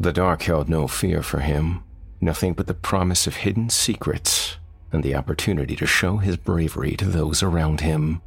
[0.00, 1.84] The dark held no fear for him,
[2.20, 4.56] nothing but the promise of hidden secrets
[4.90, 8.20] and the opportunity to show his bravery to those around him.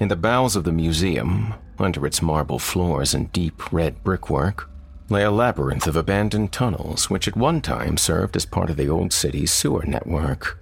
[0.00, 4.68] In the bowels of the museum, under its marble floors and deep red brickwork,
[5.08, 8.88] lay a labyrinth of abandoned tunnels which at one time served as part of the
[8.88, 10.58] old city's sewer network.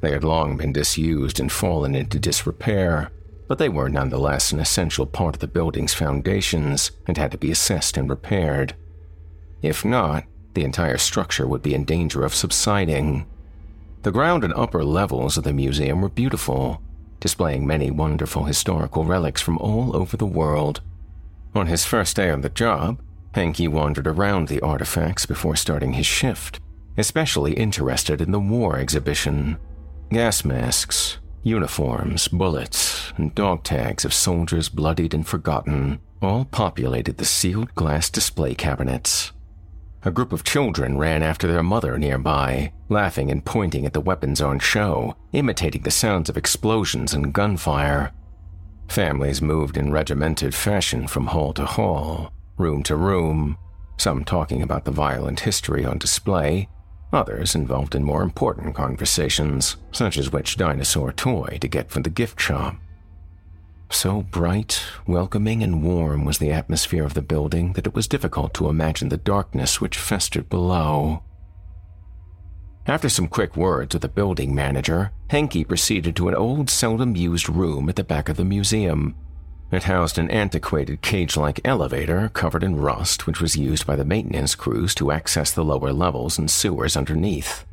[0.00, 3.10] They had long been disused and fallen into disrepair,
[3.48, 7.50] but they were nonetheless an essential part of the building's foundations and had to be
[7.50, 8.76] assessed and repaired.
[9.62, 10.24] If not,
[10.54, 13.26] the entire structure would be in danger of subsiding.
[14.02, 16.80] The ground and upper levels of the museum were beautiful,
[17.20, 20.80] displaying many wonderful historical relics from all over the world.
[21.54, 23.00] On his first day on the job,
[23.34, 26.60] Henke wandered around the artifacts before starting his shift,
[26.96, 29.58] especially interested in the war exhibition.
[30.10, 37.26] Gas masks, uniforms, bullets, and dog tags of soldiers bloodied and forgotten all populated the
[37.26, 39.32] sealed glass display cabinets.
[40.04, 44.40] A group of children ran after their mother nearby, laughing and pointing at the weapons
[44.40, 48.12] on show, imitating the sounds of explosions and gunfire.
[48.88, 53.58] Families moved in regimented fashion from hall to hall, room to room,
[53.98, 56.66] some talking about the violent history on display,
[57.12, 62.10] others involved in more important conversations, such as which dinosaur toy to get from the
[62.10, 62.76] gift shop.
[63.90, 68.52] So bright, welcoming, and warm was the atmosphere of the building that it was difficult
[68.54, 71.22] to imagine the darkness which festered below.
[72.86, 77.48] After some quick words with the building manager, Henke proceeded to an old, seldom used
[77.48, 79.14] room at the back of the museum.
[79.70, 84.04] It housed an antiquated cage like elevator covered in rust, which was used by the
[84.04, 87.66] maintenance crews to access the lower levels and sewers underneath.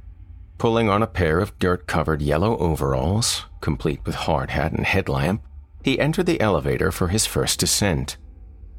[0.58, 5.42] Pulling on a pair of dirt covered yellow overalls, complete with hard hat and headlamp,
[5.84, 8.18] he entered the elevator for his first descent.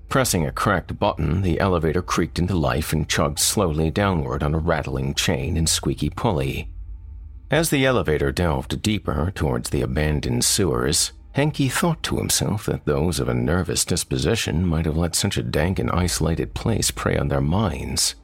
[0.09, 4.59] Pressing a cracked button, the elevator creaked into life and chugged slowly downward on a
[4.59, 6.69] rattling chain and squeaky pulley.
[7.51, 13.20] As the elevator delved deeper towards the abandoned sewers, Henke thought to himself that those
[13.20, 17.28] of a nervous disposition might have let such a dank and isolated place prey on
[17.28, 18.14] their minds.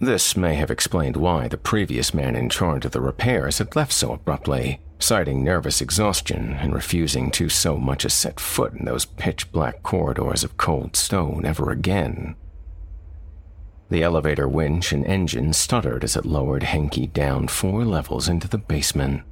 [0.00, 3.90] This may have explained why the previous man in charge of the repairs had left
[3.90, 9.06] so abruptly citing nervous exhaustion and refusing to so much as set foot in those
[9.06, 12.36] pitch black corridors of cold stone ever again.
[13.88, 18.58] The elevator winch and engine stuttered as it lowered Henke down four levels into the
[18.58, 19.22] basement.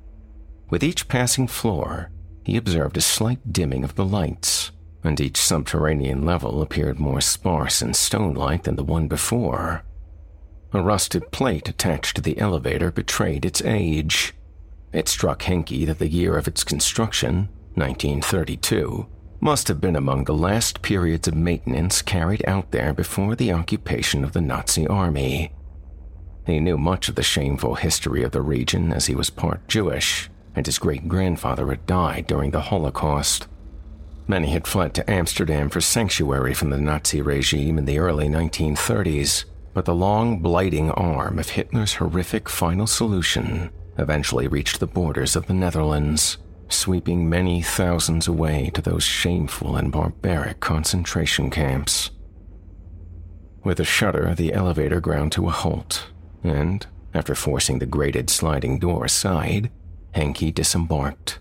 [0.71, 2.11] With each passing floor,
[2.45, 4.71] he observed a slight dimming of the lights,
[5.03, 9.83] and each subterranean level appeared more sparse and stone like than the one before.
[10.73, 14.35] A rusted plate attached to the elevator betrayed its age,
[14.93, 19.07] it struck Henke that the year of its construction, 1932,
[19.41, 24.25] must have been among the last periods of maintenance carried out there before the occupation
[24.25, 25.53] of the Nazi army.
[26.47, 30.30] He knew much of the shameful history of the region as he was part Jewish,
[30.55, 33.47] and his great grandfather had died during the Holocaust.
[34.27, 39.45] Many had fled to Amsterdam for sanctuary from the Nazi regime in the early 1930s,
[39.75, 45.47] but the long, blighting arm of Hitler's horrific final solution eventually reached the borders of
[45.47, 46.39] the Netherlands,
[46.69, 52.11] sweeping many thousands away to those shameful and barbaric concentration camps.
[53.63, 56.07] With a shudder, the elevator ground to a halt,
[56.43, 59.71] and, after forcing the grated sliding door aside,
[60.13, 61.39] Henke disembarked.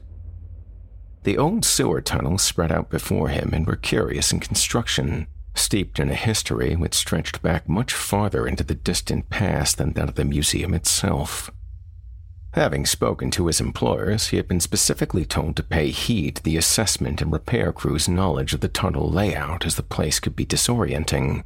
[1.24, 6.10] The old sewer tunnels spread out before him and were curious in construction, steeped in
[6.10, 10.26] a history which stretched back much farther into the distant past than that of the
[10.26, 11.52] museum itself.
[12.54, 16.58] Having spoken to his employers, he had been specifically told to pay heed to the
[16.58, 21.44] assessment and repair crew's knowledge of the tunnel layout as the place could be disorienting.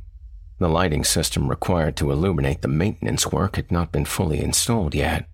[0.60, 5.28] The lighting system required to illuminate the maintenance work had not been fully installed yet.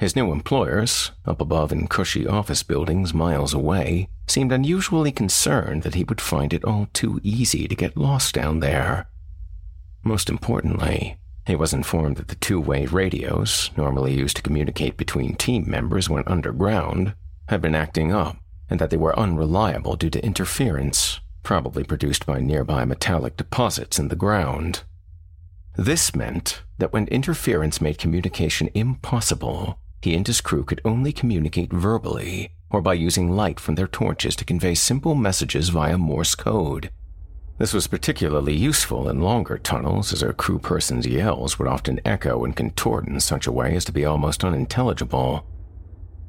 [0.00, 5.94] His new employers, up above in cushy office buildings miles away, seemed unusually concerned that
[5.94, 9.10] he would find it all too easy to get lost down there.
[10.02, 15.34] Most importantly, he was informed that the two way radios, normally used to communicate between
[15.34, 17.14] team members when underground,
[17.48, 18.38] had been acting up,
[18.70, 24.08] and that they were unreliable due to interference, probably produced by nearby metallic deposits in
[24.08, 24.82] the ground.
[25.76, 31.72] This meant that when interference made communication impossible, he and his crew could only communicate
[31.72, 36.90] verbally or by using light from their torches to convey simple messages via Morse code.
[37.58, 42.44] This was particularly useful in longer tunnels, as a crew person's yells would often echo
[42.44, 45.44] and contort in such a way as to be almost unintelligible.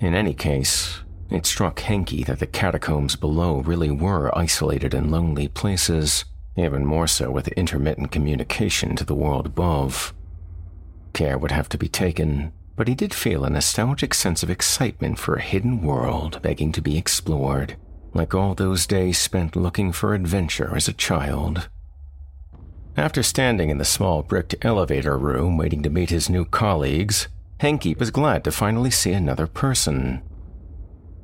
[0.02, 1.00] In any case,
[1.30, 6.26] it struck Henke that the catacombs below really were isolated and lonely places,
[6.58, 10.14] even more so with intermittent communication to the world above.
[11.14, 15.20] Care would have to be taken but he did feel a nostalgic sense of excitement
[15.20, 17.76] for a hidden world begging to be explored,
[18.14, 21.70] like all those days spent looking for adventure as a child.
[22.98, 27.28] After standing in the small bricked elevator room waiting to meet his new colleagues,
[27.60, 30.22] Henke was glad to finally see another person.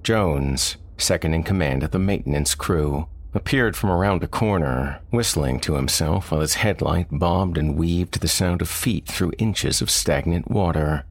[0.04, 5.76] Jones, second in command of the maintenance crew, appeared from around a corner, whistling to
[5.76, 9.90] himself while his headlight bobbed and weaved to the sound of feet through inches of
[9.90, 11.06] stagnant water.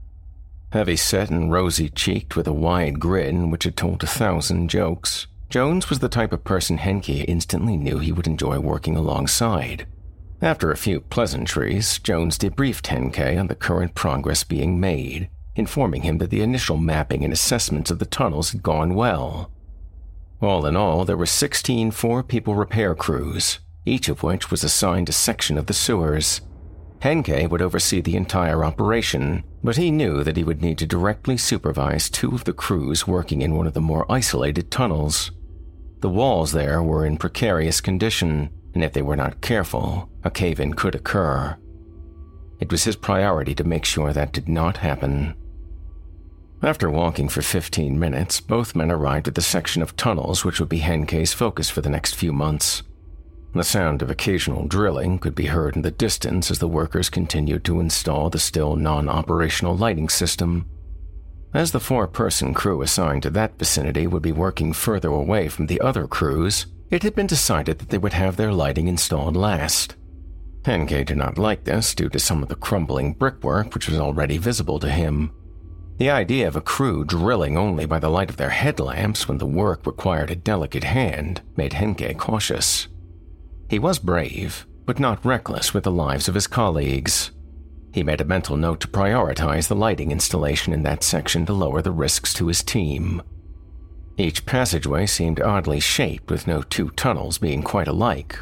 [0.70, 5.26] Heavy set and rosy cheeked with a wide grin which had told a thousand jokes,
[5.48, 9.86] Jones was the type of person Henke instantly knew he would enjoy working alongside.
[10.42, 16.18] After a few pleasantries, Jones debriefed Henke on the current progress being made, informing him
[16.18, 19.50] that the initial mapping and assessments of the tunnels had gone well.
[20.42, 25.08] All in all, there were 16 four people repair crews, each of which was assigned
[25.08, 26.42] a section of the sewers,
[27.06, 31.36] Henke would oversee the entire operation, but he knew that he would need to directly
[31.36, 35.30] supervise two of the crews working in one of the more isolated tunnels.
[36.00, 40.58] The walls there were in precarious condition, and if they were not careful, a cave
[40.58, 41.56] in could occur.
[42.58, 45.36] It was his priority to make sure that did not happen.
[46.60, 50.68] After walking for 15 minutes, both men arrived at the section of tunnels which would
[50.68, 52.82] be Henke's focus for the next few months.
[53.56, 57.64] The sound of occasional drilling could be heard in the distance as the workers continued
[57.64, 60.66] to install the still non operational lighting system.
[61.54, 65.68] As the four person crew assigned to that vicinity would be working further away from
[65.68, 69.96] the other crews, it had been decided that they would have their lighting installed last.
[70.66, 74.36] Henke did not like this due to some of the crumbling brickwork which was already
[74.36, 75.32] visible to him.
[75.96, 79.46] The idea of a crew drilling only by the light of their headlamps when the
[79.46, 82.88] work required a delicate hand made Henke cautious.
[83.68, 87.32] He was brave, but not reckless with the lives of his colleagues.
[87.92, 91.82] He made a mental note to prioritize the lighting installation in that section to lower
[91.82, 93.22] the risks to his team.
[94.18, 98.38] Each passageway seemed oddly shaped, with no two tunnels being quite alike.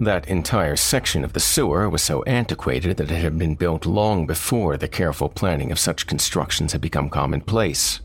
[0.00, 4.26] That entire section of the sewer was so antiquated that it had been built long
[4.26, 8.00] before the careful planning of such constructions had become commonplace.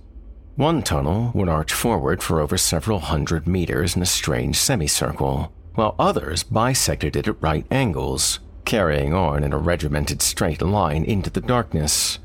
[0.56, 5.94] One tunnel would arch forward for over several hundred meters in a strange semicircle, while
[6.00, 11.40] others bisected it at right angles, carrying on in a regimented straight line into the
[11.40, 12.18] darkness.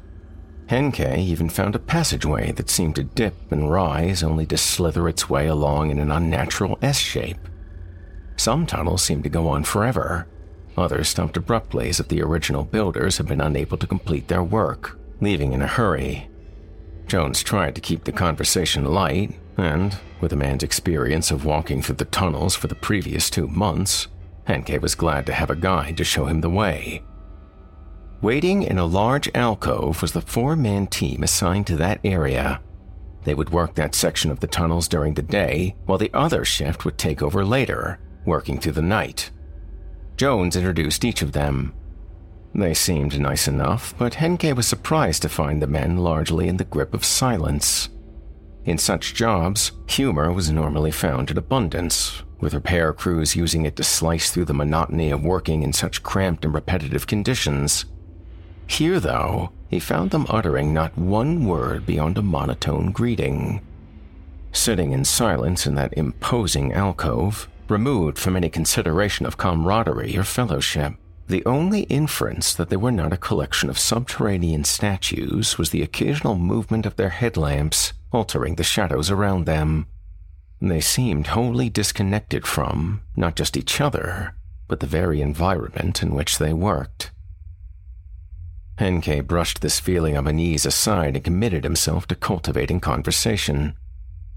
[0.68, 5.28] Henke even found a passageway that seemed to dip and rise only to slither its
[5.28, 7.46] way along in an unnatural S shape.
[8.36, 10.26] Some tunnels seemed to go on forever.
[10.78, 14.98] Others stopped abruptly as if the original builders had been unable to complete their work,
[15.20, 16.30] leaving in a hurry.
[17.06, 21.96] Jones tried to keep the conversation light, and, with a man's experience of walking through
[21.96, 24.08] the tunnels for the previous two months,
[24.44, 27.02] Henke was glad to have a guide to show him the way.
[28.20, 32.60] Waiting in a large alcove was the four man team assigned to that area.
[33.24, 36.84] They would work that section of the tunnels during the day, while the other shift
[36.84, 39.30] would take over later, working through the night.
[40.16, 41.74] Jones introduced each of them.
[42.54, 46.64] They seemed nice enough, but Henke was surprised to find the men largely in the
[46.64, 47.88] grip of silence.
[48.64, 53.82] In such jobs, humor was normally found in abundance, with repair crews using it to
[53.82, 57.86] slice through the monotony of working in such cramped and repetitive conditions.
[58.68, 63.66] Here, though, he found them uttering not one word beyond a monotone greeting.
[64.52, 70.94] Sitting in silence in that imposing alcove, removed from any consideration of camaraderie or fellowship,
[71.26, 76.36] the only inference that they were not a collection of subterranean statues was the occasional
[76.36, 79.86] movement of their headlamps altering the shadows around them.
[80.60, 84.34] They seemed wholly disconnected from not just each other,
[84.68, 87.10] but the very environment in which they worked.
[88.78, 93.74] Henke brushed this feeling of unease aside and committed himself to cultivating conversation.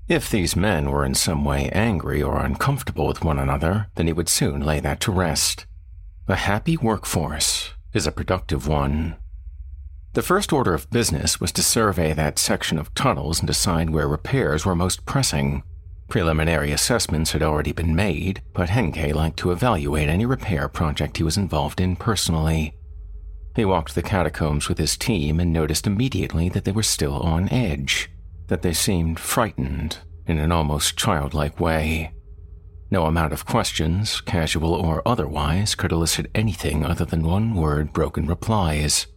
[0.08, 4.14] If these men were in some way angry or uncomfortable with one another, then he
[4.14, 5.66] would soon lay that to rest.
[6.28, 9.16] A happy workforce is a productive one.
[10.16, 14.08] The first order of business was to survey that section of tunnels and decide where
[14.08, 15.62] repairs were most pressing.
[16.08, 21.24] Preliminary assessments had already been made, but Henke liked to evaluate any repair project he
[21.24, 22.78] was involved in personally.
[23.58, 27.50] He walked the catacombs with his team and noticed immediately that they were still on
[27.50, 28.10] edge,
[28.48, 29.98] that they seemed frightened
[30.28, 32.14] in an almost childlike way.
[32.90, 38.28] No amount of questions, casual or otherwise, could elicit anything other than one word broken
[38.28, 39.08] replies.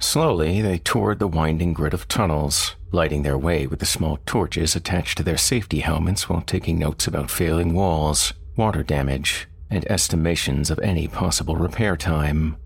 [0.00, 4.76] Slowly, they toured the winding grid of tunnels, lighting their way with the small torches
[4.76, 10.70] attached to their safety helmets while taking notes about failing walls, water damage, and estimations
[10.70, 12.56] of any possible repair time.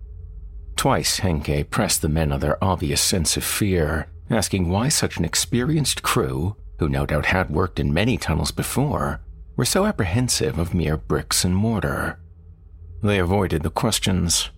[0.75, 5.25] Twice, Henke pressed the men on their obvious sense of fear, asking why such an
[5.25, 9.21] experienced crew, who no doubt had worked in many tunnels before,
[9.55, 12.19] were so apprehensive of mere bricks and mortar.
[13.01, 14.49] They avoided the questions,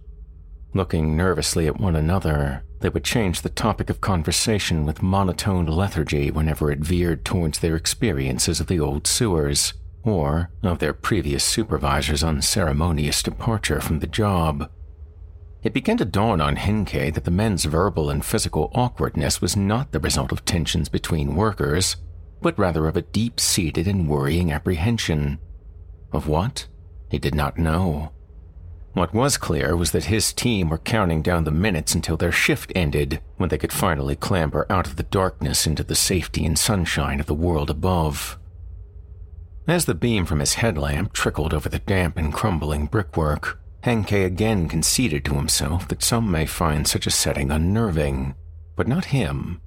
[0.76, 6.30] Looking nervously at one another, they would change the topic of conversation with monotone lethargy
[6.30, 9.73] whenever it veered towards their experiences of the old sewers,
[10.03, 14.69] or of their previous supervisor's unceremonious departure from the job.
[15.63, 19.93] It began to dawn on Henke that the men's verbal and physical awkwardness was not
[19.93, 21.95] the result of tensions between workers,
[22.41, 25.39] but rather of a deep seated and worrying apprehension.
[26.11, 26.67] Of what?
[27.09, 28.11] He did not know.
[28.95, 32.71] What was clear was that his team were counting down the minutes until their shift
[32.73, 37.19] ended, when they could finally clamber out of the darkness into the safety and sunshine
[37.19, 38.39] of the world above.
[39.67, 44.69] As the beam from his headlamp trickled over the damp and crumbling brickwork, Henke again
[44.69, 48.33] conceded to himself that some may find such a setting unnerving,
[48.77, 49.59] but not him.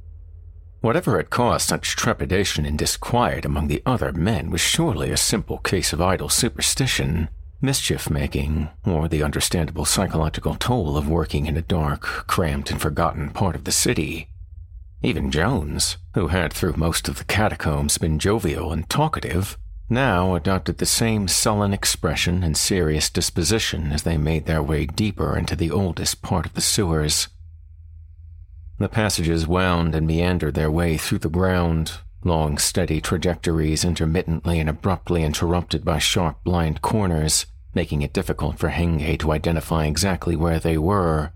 [0.81, 5.59] Whatever had caused such trepidation and disquiet among the other men was surely a simple
[5.59, 7.29] case of idle superstition
[7.61, 13.31] mischief making, or the understandable psychological toll of working in a dark, cramped, and forgotten
[13.31, 14.29] part of the city.
[15.03, 19.57] Even Jones, who had through most of the catacombs been jovial and talkative,
[19.91, 25.37] now adopted the same sullen expression and serious disposition as they made their way deeper
[25.37, 27.29] into the oldest part of the sewers.
[28.79, 31.93] The passages wound and meandered their way through the ground,
[32.25, 38.71] long, steady trajectories intermittently and abruptly interrupted by sharp, blind corners, making it difficult for
[38.71, 41.33] Henke to identify exactly where they were.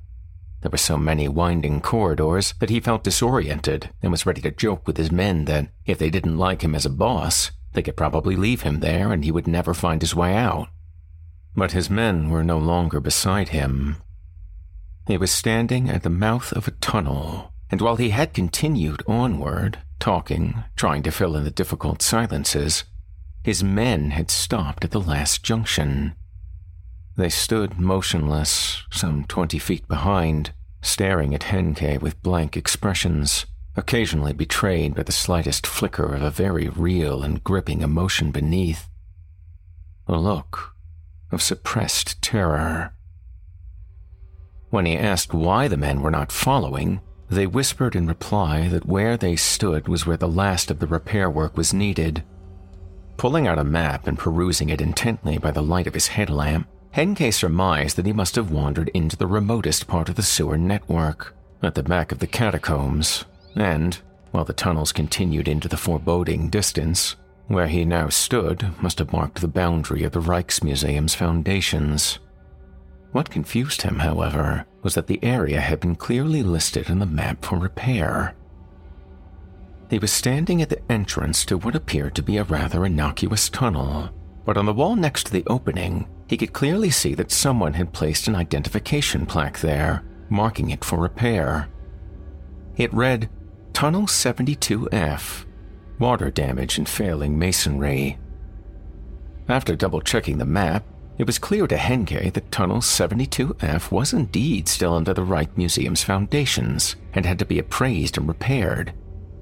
[0.62, 4.86] There were so many winding corridors that he felt disoriented and was ready to joke
[4.86, 8.36] with his men that if they didn't like him as a boss, they could probably
[8.36, 10.68] leave him there and he would never find his way out.
[11.56, 13.96] But his men were no longer beside him.
[15.06, 19.78] He was standing at the mouth of a tunnel, and while he had continued onward,
[20.02, 22.82] talking, trying to fill in the difficult silences,
[23.44, 26.12] his men had stopped at the last junction.
[27.16, 33.46] They stood motionless, some twenty feet behind, staring at Henke with blank expressions,
[33.76, 38.88] occasionally betrayed by the slightest flicker of a very real and gripping emotion beneath.
[40.08, 40.74] A look
[41.30, 42.92] of suppressed terror.
[44.70, 47.00] When he asked why the men were not following,
[47.34, 51.30] they whispered in reply that where they stood was where the last of the repair
[51.30, 52.22] work was needed.
[53.16, 57.32] Pulling out a map and perusing it intently by the light of his headlamp, Henke
[57.32, 61.74] surmised that he must have wandered into the remotest part of the sewer network, at
[61.74, 63.24] the back of the catacombs,
[63.54, 63.98] and,
[64.32, 67.16] while the tunnels continued into the foreboding distance,
[67.46, 72.18] where he now stood must have marked the boundary of the Rijksmuseum's foundations.
[73.12, 77.44] What confused him, however, was that the area had been clearly listed on the map
[77.44, 78.34] for repair.
[79.88, 84.10] He was standing at the entrance to what appeared to be a rather innocuous tunnel,
[84.44, 87.92] but on the wall next to the opening, he could clearly see that someone had
[87.92, 91.68] placed an identification plaque there, marking it for repair.
[92.76, 93.28] It read
[93.72, 95.44] Tunnel 72F
[95.98, 98.18] Water damage and failing masonry.
[99.48, 100.84] After double checking the map,
[101.18, 106.96] it was clear to Henke that Tunnel 72F was indeed still under the Rijksmuseum's foundations
[107.12, 108.94] and had to be appraised and repaired.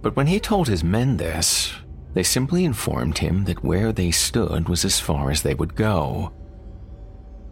[0.02, 1.72] But when he told his men this,
[2.14, 6.32] they simply informed him that where they stood was as far as they would go.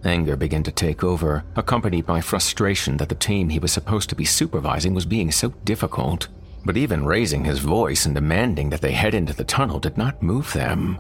[0.05, 4.17] Anger began to take over, accompanied by frustration that the team he was supposed to
[4.17, 6.29] be supervising was being so difficult.
[6.65, 10.23] But even raising his voice and demanding that they head into the tunnel did not
[10.23, 10.99] move them.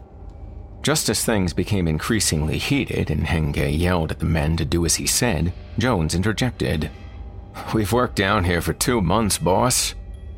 [0.82, 4.94] Just as things became increasingly heated and Henke yelled at the men to do as
[4.94, 6.90] he said, Jones interjected.
[7.74, 9.94] We've worked down here for two months, boss.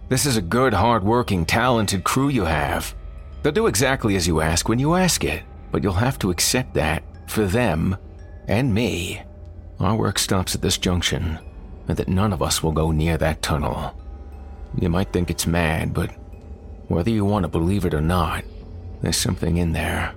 [0.09, 2.95] This is a good, hard-working, talented crew you have.
[3.43, 6.75] They'll do exactly as you ask when you ask it, but you'll have to accept
[6.75, 7.97] that, for them
[8.49, 9.23] and me,
[9.79, 11.39] our work stops at this junction,
[11.87, 13.95] and that none of us will go near that tunnel.
[14.81, 16.11] You might think it's mad, but
[16.89, 18.45] whether you want to believe it or not,
[19.01, 20.13] there's something in there.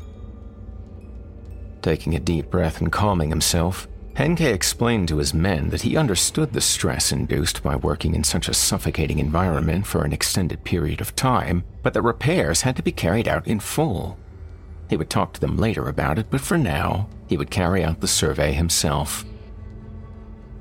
[1.83, 6.53] Taking a deep breath and calming himself, Henke explained to his men that he understood
[6.53, 11.13] the stress induced by working in such a suffocating environment for an extended period of
[11.13, 14.17] time, but that repairs had to be carried out in full.
[14.89, 17.99] He would talk to them later about it, but for now, he would carry out
[17.99, 19.25] the survey himself.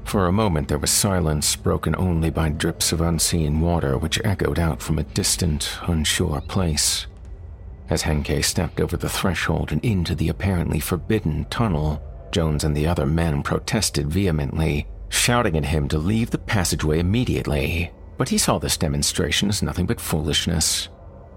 [0.04, 4.58] For a moment, there was silence, broken only by drips of unseen water which echoed
[4.58, 7.06] out from a distant, unsure place.
[7.92, 12.86] As Henke stepped over the threshold and into the apparently forbidden tunnel, Jones and the
[12.86, 17.90] other men protested vehemently, shouting at him to leave the passageway immediately.
[18.16, 20.88] But he saw this demonstration as nothing but foolishness.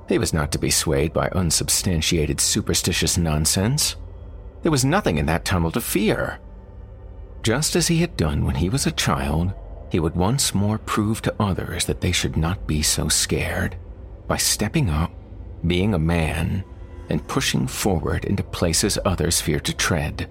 [0.08, 3.98] He was not to be swayed by unsubstantiated superstitious nonsense.
[4.62, 6.40] There was nothing in that tunnel to fear.
[7.44, 9.54] Just as he had done when he was a child,
[9.92, 13.76] he would once more prove to others that they should not be so scared
[14.26, 15.12] by stepping up,
[15.68, 16.64] being a man,
[17.10, 20.30] and pushing forward into places others fear to tread.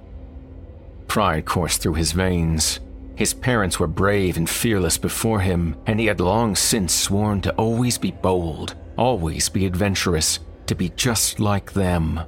[1.07, 2.80] Pride coursed through his veins.
[3.16, 7.55] His parents were brave and fearless before him, and he had long since sworn to
[7.55, 12.20] always be bold, always be adventurous, to be just like them.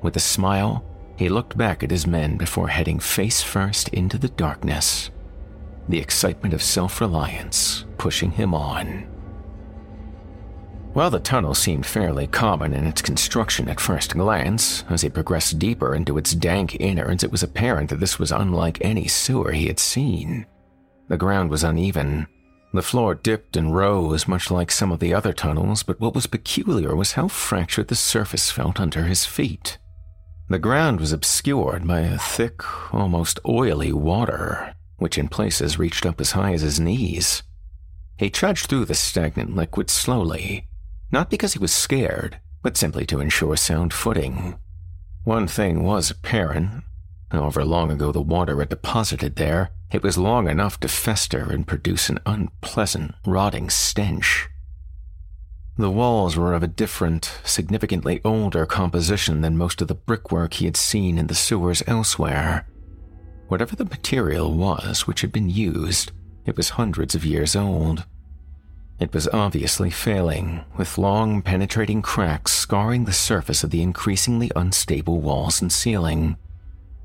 [0.00, 0.84] With a smile,
[1.16, 5.10] he looked back at his men before heading face first into the darkness,
[5.86, 9.09] the excitement of self reliance pushing him on.
[10.92, 15.60] While the tunnel seemed fairly common in its construction at first glance, as he progressed
[15.60, 19.68] deeper into its dank innards, it was apparent that this was unlike any sewer he
[19.68, 20.46] had seen.
[21.06, 22.26] The ground was uneven.
[22.72, 26.26] The floor dipped and rose, much like some of the other tunnels, but what was
[26.26, 29.78] peculiar was how fractured the surface felt under his feet.
[30.48, 32.62] The ground was obscured by a thick,
[32.92, 37.44] almost oily water, which in places reached up as high as his knees.
[38.18, 40.66] He trudged through the stagnant liquid slowly,
[41.12, 44.56] not because he was scared, but simply to ensure sound footing.
[45.24, 46.84] One thing was apparent.
[47.30, 51.66] However long ago the water had deposited there, it was long enough to fester and
[51.66, 54.48] produce an unpleasant, rotting stench.
[55.76, 60.66] The walls were of a different, significantly older composition than most of the brickwork he
[60.66, 62.66] had seen in the sewers elsewhere.
[63.48, 66.12] Whatever the material was which had been used,
[66.44, 68.04] it was hundreds of years old.
[69.00, 75.22] It was obviously failing, with long, penetrating cracks scarring the surface of the increasingly unstable
[75.22, 76.36] walls and ceiling.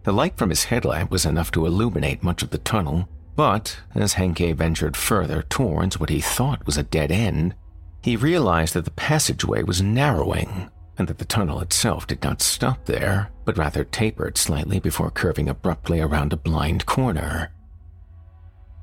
[0.04, 4.14] The light from his headlamp was enough to illuminate much of the tunnel, but as
[4.14, 7.56] Henke ventured further towards what he thought was a dead end,
[8.04, 12.86] he realized that the passageway was narrowing and that the tunnel itself did not stop
[12.86, 17.52] there, but rather tapered slightly before curving abruptly around a blind corner.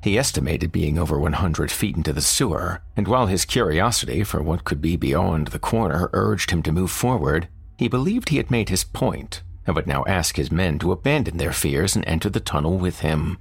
[0.03, 4.64] He estimated being over 100 feet into the sewer, and while his curiosity for what
[4.64, 7.48] could be beyond the corner urged him to move forward,
[7.78, 11.36] he believed he had made his point and would now ask his men to abandon
[11.36, 13.38] their fears and enter the tunnel with him.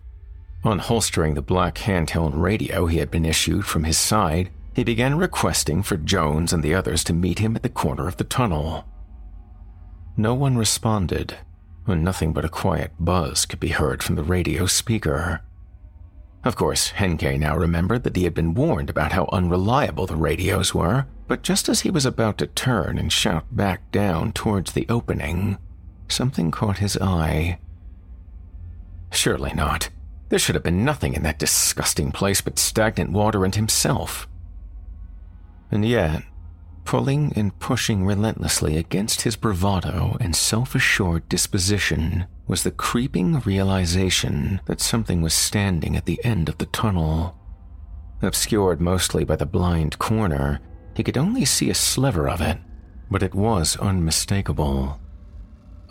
[0.63, 5.81] Unholstering the black handheld radio he had been issued from his side, he began requesting
[5.81, 8.85] for Jones and the others to meet him at the corner of the tunnel.
[10.15, 11.37] No one responded,
[11.87, 15.41] and nothing but a quiet buzz could be heard from the radio speaker.
[16.43, 20.73] Of course, Henke now remembered that he had been warned about how unreliable the radios
[20.73, 24.87] were, but just as he was about to turn and shout back down towards the
[24.89, 25.59] opening,
[26.07, 27.59] something caught his eye.
[29.11, 29.89] Surely not.
[30.29, 34.27] There should have been nothing in that disgusting place but stagnant water and himself.
[35.69, 36.23] And yet,
[36.91, 44.59] pulling and pushing relentlessly against his bravado and self assured disposition was the creeping realization
[44.65, 47.33] that something was standing at the end of the tunnel.
[48.21, 50.59] Obscured mostly by the blind corner,
[50.93, 52.57] he could only see a sliver of it,
[53.09, 54.99] but it was unmistakable.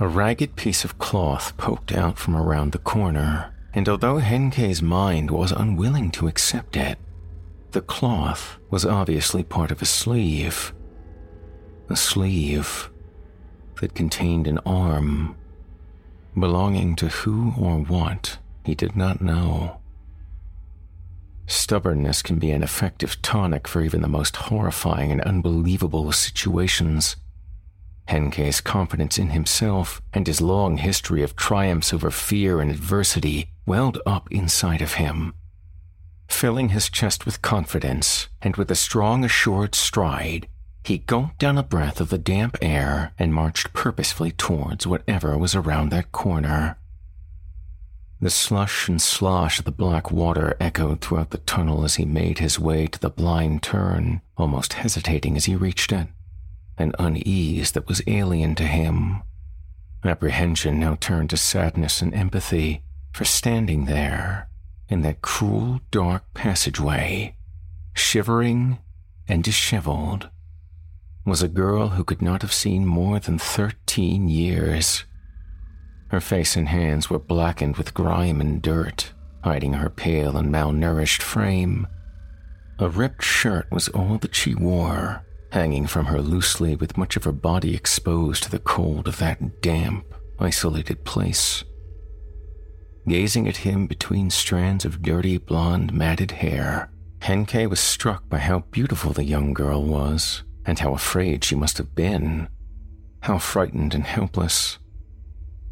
[0.00, 5.30] A ragged piece of cloth poked out from around the corner, and although Henke's mind
[5.30, 6.98] was unwilling to accept it,
[7.70, 10.74] the cloth was obviously part of a sleeve.
[11.90, 12.88] A sleeve
[13.80, 15.36] that contained an arm.
[16.38, 19.80] Belonging to who or what, he did not know.
[21.46, 27.16] Stubbornness can be an effective tonic for even the most horrifying and unbelievable situations.
[28.06, 34.00] Henke's confidence in himself and his long history of triumphs over fear and adversity welled
[34.06, 35.34] up inside of him
[36.30, 40.46] Filling his chest with confidence, and with a strong, assured stride,
[40.84, 45.54] he gulped down a breath of the damp air and marched purposefully towards whatever was
[45.54, 46.76] around that corner.
[48.20, 52.38] The slush and slosh of the black water echoed throughout the tunnel as he made
[52.38, 56.08] his way to the blind turn, almost hesitating as he reached it,
[56.76, 59.22] an unease that was alien to him.
[60.04, 64.48] Apprehension now turned to sadness and empathy for standing there
[64.88, 67.36] in that cruel, dark passageway,
[67.94, 68.78] shivering
[69.28, 70.28] and disheveled,
[71.24, 75.04] was a girl who could not have seen more than thirteen years.
[76.08, 79.12] Her face and hands were blackened with grime and dirt,
[79.44, 81.86] hiding her pale and malnourished frame.
[82.78, 87.24] A ripped shirt was all that she wore, hanging from her loosely with much of
[87.24, 91.64] her body exposed to the cold of that damp, isolated place.
[93.06, 96.90] Gazing at him between strands of dirty blonde matted hair,
[97.20, 101.78] Henke was struck by how beautiful the young girl was and how afraid she must
[101.78, 102.48] have been.
[103.20, 104.78] How frightened and helpless.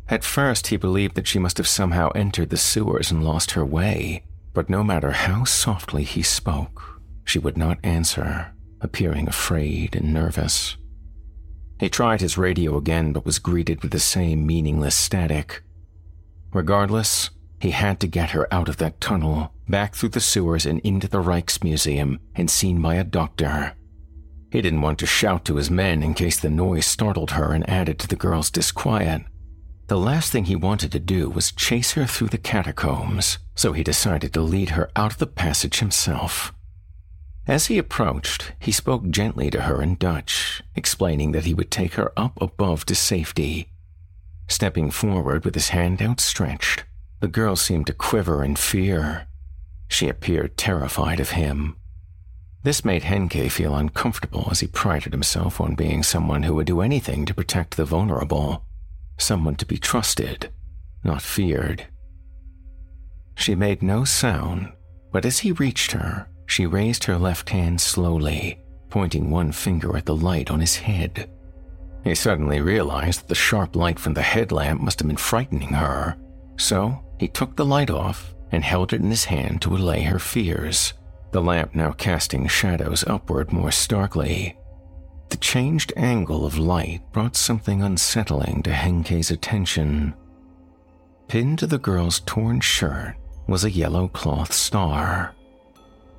[0.09, 3.65] At first, he believed that she must have somehow entered the sewers and lost her
[3.65, 4.25] way,
[4.55, 10.77] but no matter how softly he spoke, she would not answer, appearing afraid and nervous.
[11.79, 15.63] He tried his radio again, but was greeted with the same meaningless static.
[16.53, 17.31] Regardless,
[17.61, 21.07] he had to get her out of that tunnel, back through the sewers and into
[21.07, 23.75] the Rijksmuseum, and seen by a doctor.
[24.51, 27.69] He didn't want to shout to his men in case the noise startled her and
[27.69, 29.23] added to the girl's disquiet.
[29.89, 33.83] The last thing he wanted to do was chase her through the catacombs, so he
[33.83, 36.53] decided to lead her out of the passage himself.
[37.47, 41.95] As he approached, he spoke gently to her in Dutch, explaining that he would take
[41.95, 43.71] her up above to safety.
[44.49, 46.85] Stepping forward with his hand outstretched,
[47.21, 49.27] the girl seemed to quiver in fear.
[49.89, 51.77] She appeared terrified of him.
[52.63, 56.81] This made Henke feel uncomfortable as he prided himself on being someone who would do
[56.81, 58.65] anything to protect the vulnerable,
[59.17, 60.51] someone to be trusted,
[61.05, 61.87] not feared.
[63.37, 64.73] She made no sound,
[65.13, 70.07] but as he reached her, she raised her left hand slowly, pointing one finger at
[70.07, 71.31] the light on his head.
[72.03, 76.17] He suddenly realized that the sharp light from the headlamp must have been frightening her,
[76.57, 80.19] so he took the light off and held it in his hand to allay her
[80.19, 80.95] fears,
[81.31, 84.57] the lamp now casting shadows upward more starkly.
[85.29, 90.15] The changed angle of light brought something unsettling to Henke's attention.
[91.29, 93.15] Pinned to the girl's torn shirt
[93.47, 95.35] was a yellow cloth star.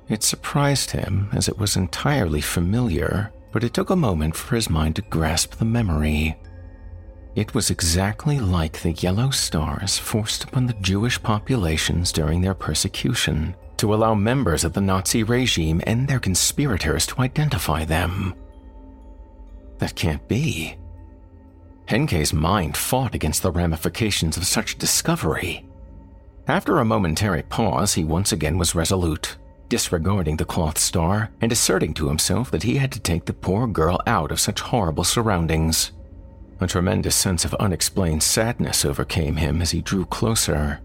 [0.08, 4.70] It surprised him as it was entirely familiar, but it took a moment for his
[4.70, 6.36] mind to grasp the memory.
[7.34, 13.54] It was exactly like the yellow stars forced upon the Jewish populations during their persecution
[13.80, 18.34] to allow members of the Nazi regime and their conspirators to identify them.
[19.78, 20.76] That can't be.
[21.86, 25.66] Henke's mind fought against the ramifications of such discovery.
[26.46, 29.36] After a momentary pause, he once again was resolute
[29.70, 33.66] disregarding the cloth star and asserting to himself that he had to take the poor
[33.66, 35.92] girl out of such horrible surroundings.
[36.60, 40.80] A tremendous sense of unexplained sadness overcame him as he drew closer.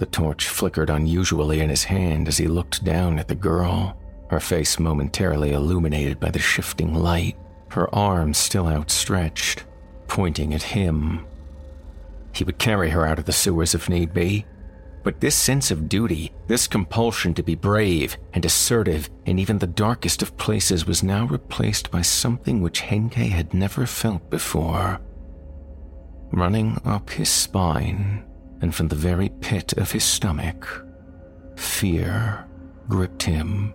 [0.00, 4.40] The torch flickered unusually in his hand as he looked down at the girl, her
[4.40, 7.36] face momentarily illuminated by the shifting light,
[7.72, 9.64] her arms still outstretched,
[10.08, 11.26] pointing at him.
[12.32, 14.46] He would carry her out of the sewers if need be,
[15.02, 19.66] but this sense of duty, this compulsion to be brave and assertive in even the
[19.66, 24.98] darkest of places was now replaced by something which Henke had never felt before.
[26.32, 28.24] Running up his spine
[28.60, 30.84] and from the very pit of his stomach,
[31.56, 32.44] fear
[32.88, 33.72] gripped him.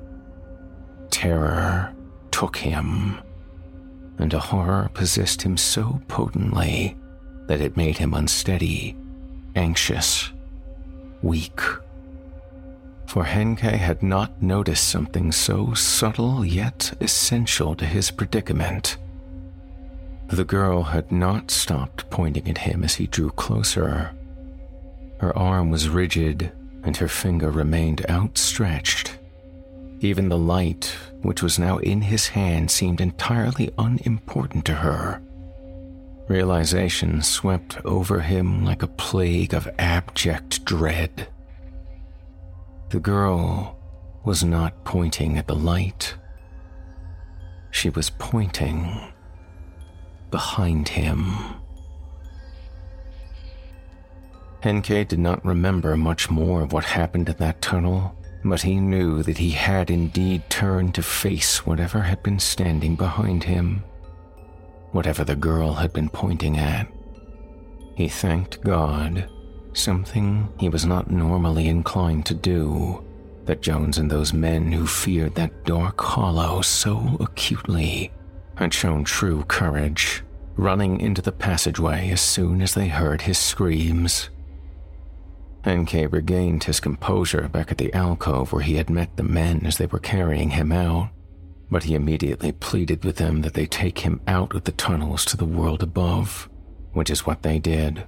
[1.10, 1.94] Terror
[2.32, 3.20] took him,
[4.18, 6.98] and a horror possessed him so potently
[7.48, 8.98] that it made him unsteady,
[9.56, 10.32] anxious,
[11.22, 11.60] weak.
[13.08, 18.98] For Henke had not noticed something so subtle yet essential to his predicament.
[20.28, 24.12] The girl had not stopped pointing at him as he drew closer.
[25.20, 26.52] Her arm was rigid
[26.84, 29.18] and her finger remained outstretched.
[30.00, 35.22] Even the light, which was now in his hand, seemed entirely unimportant to her.
[36.28, 41.28] Realization swept over him like a plague of abject dread.
[42.90, 43.78] The girl
[44.24, 46.16] was not pointing at the light.
[47.72, 49.12] She was pointing
[50.32, 51.36] behind him.
[54.66, 59.22] Henke did not remember much more of what happened in that tunnel, but he knew
[59.22, 63.84] that he had indeed turned to face whatever had been standing behind him,
[64.92, 66.88] whatever the girl had been pointing at.
[67.94, 69.30] He thanked God,
[69.74, 73.06] something he was not normally inclined to do,
[73.46, 78.12] that Jones and those men who feared that dark hollow so acutely
[78.56, 80.24] had shown true courage,
[80.56, 84.32] running into the passageway as soon as they heard his screams.
[85.66, 89.80] Henke regained his composure back at the alcove where he had met the men as
[89.80, 91.10] they were carrying him out,
[91.72, 95.36] but he immediately pleaded with them that they take him out of the tunnels to
[95.36, 96.48] the world above,
[96.94, 98.06] which is what they did.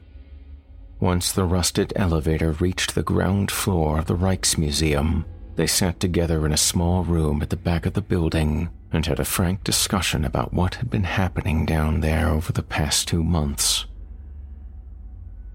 [0.99, 6.53] Once the rusted elevator reached the ground floor of the Rijksmuseum, they sat together in
[6.53, 10.53] a small room at the back of the building and had a frank discussion about
[10.53, 13.87] what had been happening down there over the past two months.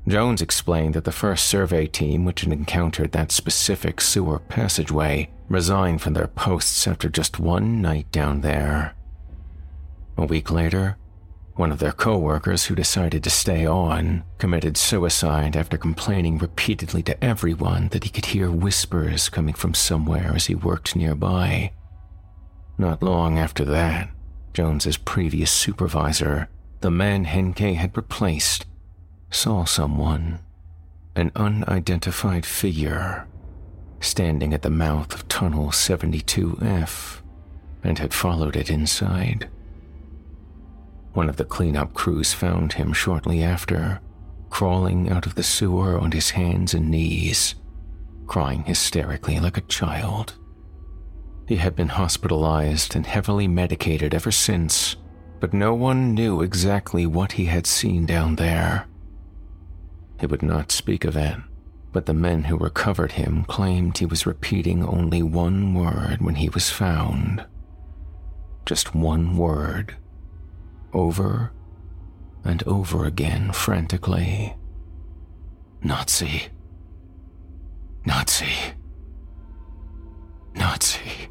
[0.08, 6.02] Jones explained that the first survey team, which had encountered that specific sewer passageway, resigned
[6.02, 8.94] from their posts after just one night down there.
[10.16, 10.96] A week later,
[11.54, 17.02] one of their co workers who decided to stay on committed suicide after complaining repeatedly
[17.04, 21.72] to everyone that he could hear whispers coming from somewhere as he worked nearby.
[22.78, 24.10] Not long after that,
[24.54, 26.48] Jones's previous supervisor,
[26.80, 28.66] the man Henke had replaced,
[29.32, 30.38] saw someone,
[31.16, 33.26] an unidentified figure,
[34.00, 37.20] standing at the mouth of Tunnel 72F
[37.82, 39.48] and had followed it inside.
[41.14, 44.00] One of the cleanup crews found him shortly after,
[44.50, 47.54] crawling out of the sewer on his hands and knees,
[48.26, 50.34] crying hysterically like a child.
[51.46, 54.96] He had been hospitalized and heavily medicated ever since,
[55.40, 58.86] but no one knew exactly what he had seen down there.
[60.22, 61.34] He would not speak of it,
[61.90, 66.48] but the men who recovered him claimed he was repeating only one word when he
[66.48, 67.44] was found.
[68.64, 69.96] Just one word,
[70.92, 71.50] over
[72.44, 74.54] and over again frantically.
[75.82, 76.42] Nazi.
[78.06, 78.74] Nazi.
[80.54, 81.30] Nazi.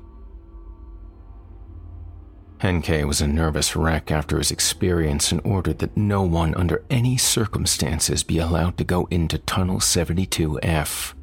[2.61, 7.17] Henke was a nervous wreck after his experience and ordered that no one under any
[7.17, 11.15] circumstances be allowed to go into Tunnel 72F.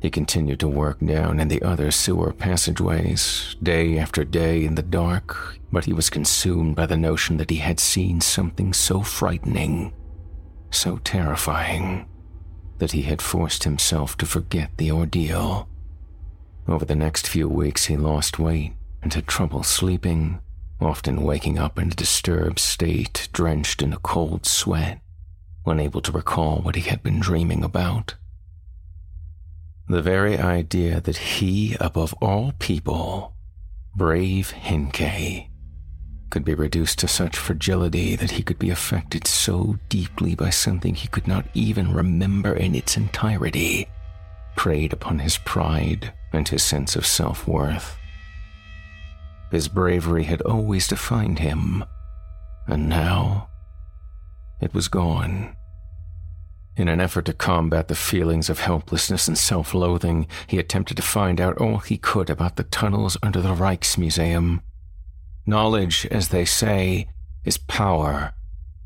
[0.00, 4.84] He continued to work down in the other sewer passageways, day after day in the
[4.84, 9.92] dark, but he was consumed by the notion that he had seen something so frightening,
[10.70, 12.06] so terrifying,
[12.78, 15.68] that he had forced himself to forget the ordeal.
[16.68, 20.40] Over the next few weeks, he lost weight and had trouble sleeping
[20.80, 25.00] often waking up in a disturbed state, drenched in a cold sweat,
[25.66, 28.14] unable to recall what he had been dreaming about.
[29.88, 33.34] The very idea that he, above all people,
[33.96, 35.48] brave Henke,
[36.30, 40.94] could be reduced to such fragility that he could be affected so deeply by something
[40.94, 43.88] he could not even remember in its entirety,
[44.56, 47.96] preyed upon his pride and his sense of self worth.
[49.50, 51.84] His bravery had always defined him,
[52.66, 53.48] and now
[54.60, 55.56] it was gone.
[56.76, 61.02] In an effort to combat the feelings of helplessness and self loathing, he attempted to
[61.02, 64.60] find out all he could about the tunnels under the Rijksmuseum.
[65.46, 67.08] Knowledge, as they say,
[67.44, 68.34] is power,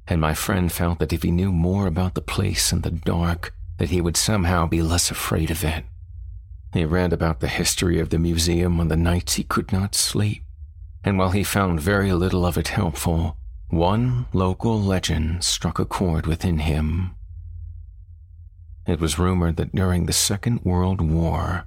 [0.07, 3.53] and my friend felt that if he knew more about the place and the dark,
[3.79, 5.85] that he would somehow be less afraid of it.
[6.73, 10.45] He read about the history of the museum on the nights he could not sleep
[11.05, 13.37] and while he found very little of it helpful,
[13.69, 17.15] one local legend struck a chord within him.
[18.87, 21.67] It was rumored that during the Second World War,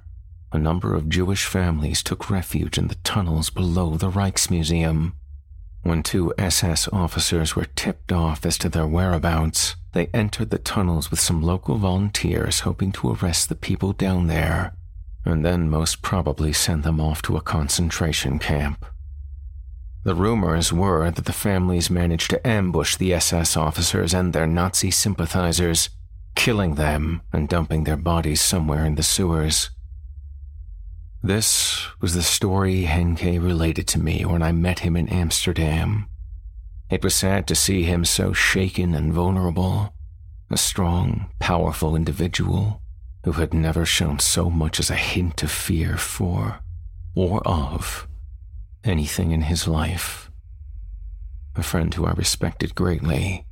[0.52, 5.12] a number of Jewish families took refuge in the tunnels below the Rijksmuseum.
[5.82, 11.10] When two SS officers were tipped off as to their whereabouts, they entered the tunnels
[11.10, 14.74] with some local volunteers hoping to arrest the people down there,
[15.24, 18.84] and then most probably send them off to a concentration camp.
[20.06, 24.92] The rumors were that the families managed to ambush the SS officers and their Nazi
[24.92, 25.90] sympathizers,
[26.36, 29.70] killing them and dumping their bodies somewhere in the sewers.
[31.24, 36.06] This was the story Henke related to me when I met him in Amsterdam.
[36.88, 39.92] It was sad to see him so shaken and vulnerable,
[40.52, 42.80] a strong, powerful individual
[43.24, 46.60] who had never shown so much as a hint of fear for
[47.16, 48.05] or of
[48.86, 50.30] anything in his life.
[51.56, 53.46] A friend who I respected greatly,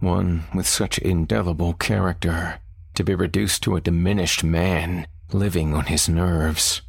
[0.00, 2.60] one with such indelible character,
[2.94, 6.82] to be reduced to a diminished man living on his nerves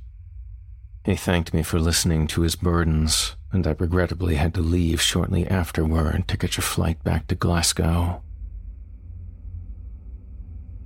[1.05, 5.47] He thanked me for listening to his burdens, and I regrettably had to leave shortly
[5.47, 8.23] afterward to catch a flight back to Glasgow.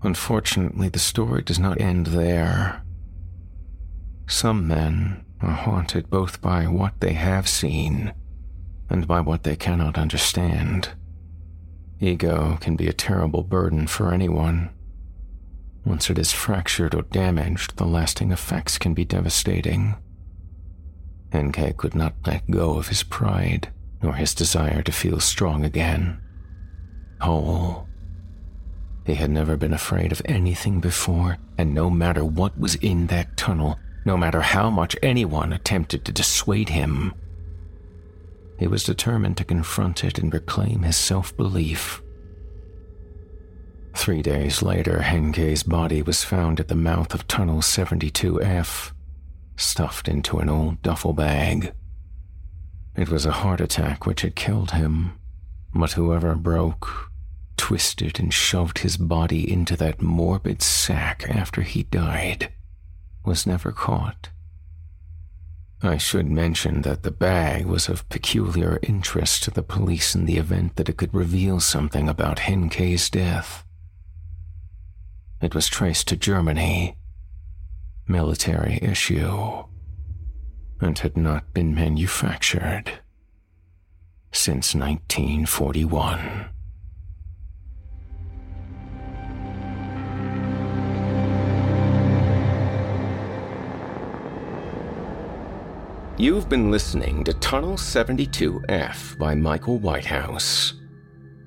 [0.04, 2.84] Unfortunately, the story does not end there.
[4.28, 8.14] Some men are haunted both by what they have seen
[8.90, 10.90] and by what they cannot understand.
[12.00, 14.70] Ego can be a terrible burden for anyone.
[15.86, 19.96] Once it is fractured or damaged, the lasting effects can be devastating.
[21.32, 23.70] Henke could not let go of his pride
[24.02, 26.22] nor his desire to feel strong again.
[27.22, 27.88] Whole.
[29.06, 33.36] He had never been afraid of anything before, and no matter what was in that
[33.36, 37.14] tunnel, no matter how much anyone attempted to dissuade him,
[38.58, 42.02] he was determined to confront it and reclaim his self belief.
[43.96, 48.92] Three days later, Henke's body was found at the mouth of Tunnel 72F
[49.56, 51.74] stuffed into an old duffel bag.
[52.96, 55.20] It was a heart attack which had killed him,
[55.74, 57.12] but whoever broke,
[57.58, 62.52] twisted, and shoved his body into that morbid sack after he died
[63.30, 64.30] was never caught.
[65.84, 70.38] I should mention that the bag was of peculiar interest to the police in the
[70.38, 73.64] event that it could reveal something about Henke's death.
[75.42, 76.98] It was traced to Germany
[78.08, 79.64] military issue
[80.82, 82.92] and had not been manufactured
[84.32, 86.50] since 1941.
[96.20, 100.74] You've been listening to Tunnel 72F by Michael Whitehouse.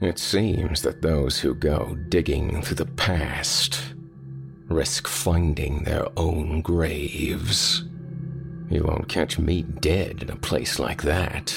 [0.00, 3.82] It seems that those who go digging through the past
[4.68, 7.84] risk finding their own graves.
[8.70, 11.54] You won't catch me dead in a place like that.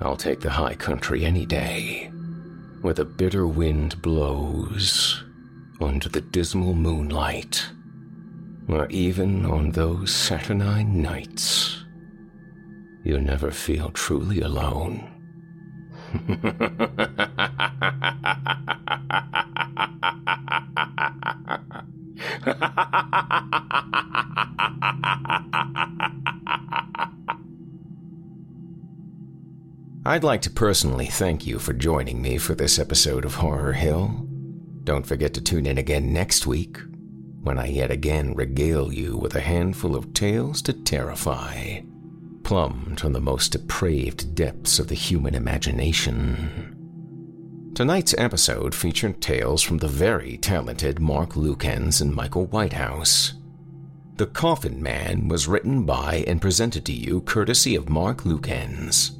[0.00, 2.10] I'll take the high country any day,
[2.82, 5.22] where the bitter wind blows
[5.80, 7.64] under the dismal moonlight,
[8.66, 11.84] or even on those saturnine nights,
[13.04, 15.08] you never feel truly alone.
[30.04, 34.26] I'd like to personally thank you for joining me for this episode of Horror Hill.
[34.84, 36.78] Don't forget to tune in again next week
[37.42, 41.80] when I yet again regale you with a handful of tales to terrify,
[42.48, 46.74] plumbed from the most depraved depths of the human imagination.
[47.74, 53.34] Tonight's episode featured tales from the very talented Mark Lukens and Michael Whitehouse.
[54.16, 59.10] The Coffin Man was written by and presented to you courtesy of Mark Lukens.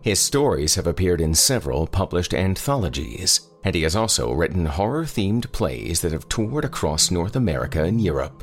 [0.00, 5.52] His stories have appeared in several published anthologies, and he has also written horror themed
[5.52, 8.42] plays that have toured across North America and Europe.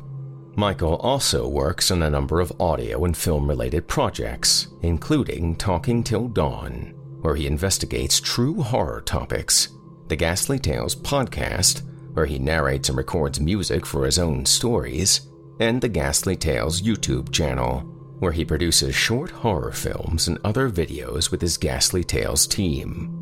[0.58, 6.28] Michael also works on a number of audio and film related projects, including Talking Till
[6.28, 9.68] Dawn, where he investigates true horror topics,
[10.08, 15.30] the Ghastly Tales podcast, where he narrates and records music for his own stories,
[15.60, 17.82] and the Ghastly Tales YouTube channel,
[18.18, 23.14] where he produces short horror films and other videos with his Ghastly Tales team.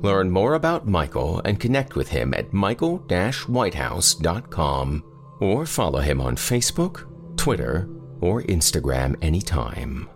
[0.00, 5.04] Learn more about Michael and connect with him at michael-whitehouse.com
[5.40, 7.06] or follow him on Facebook,
[7.36, 7.88] Twitter,
[8.20, 10.08] or Instagram anytime.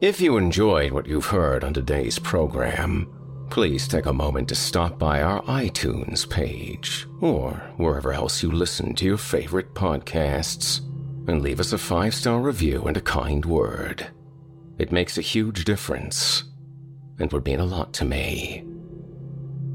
[0.00, 3.08] If you enjoyed what you've heard on today's program,
[3.50, 8.94] please take a moment to stop by our iTunes page or wherever else you listen
[8.94, 10.80] to your favorite podcasts
[11.28, 14.08] and leave us a five star review and a kind word.
[14.78, 16.44] It makes a huge difference
[17.20, 18.64] and would mean a lot to me.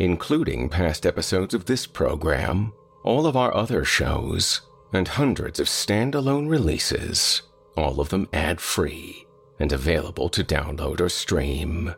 [0.00, 2.72] including past episodes of this program,
[3.04, 4.62] all of our other shows,
[4.92, 7.42] and hundreds of standalone releases,
[7.76, 9.24] all of them ad free
[9.60, 11.94] and available to download or stream.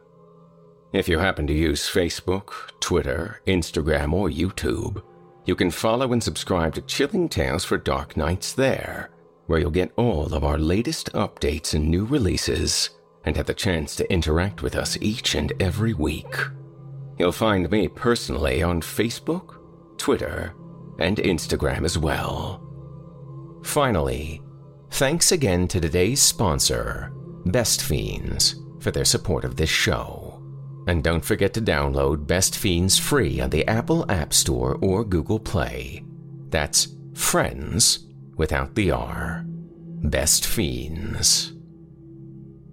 [0.92, 2.50] If you happen to use Facebook,
[2.80, 5.02] Twitter, Instagram, or YouTube,
[5.46, 9.10] you can follow and subscribe to Chilling Tales for Dark Nights there
[9.46, 12.90] where you'll get all of our latest updates and new releases
[13.24, 16.34] and have the chance to interact with us each and every week.
[17.22, 19.54] You'll find me personally on Facebook,
[19.96, 20.56] Twitter,
[20.98, 22.60] and Instagram as well.
[23.62, 24.42] Finally,
[24.90, 27.12] thanks again to today's sponsor,
[27.46, 30.42] Best Fiends, for their support of this show.
[30.88, 35.38] And don't forget to download Best Fiends free on the Apple App Store or Google
[35.38, 36.02] Play.
[36.48, 39.44] That's Friends without the R.
[39.46, 41.52] Best Fiends.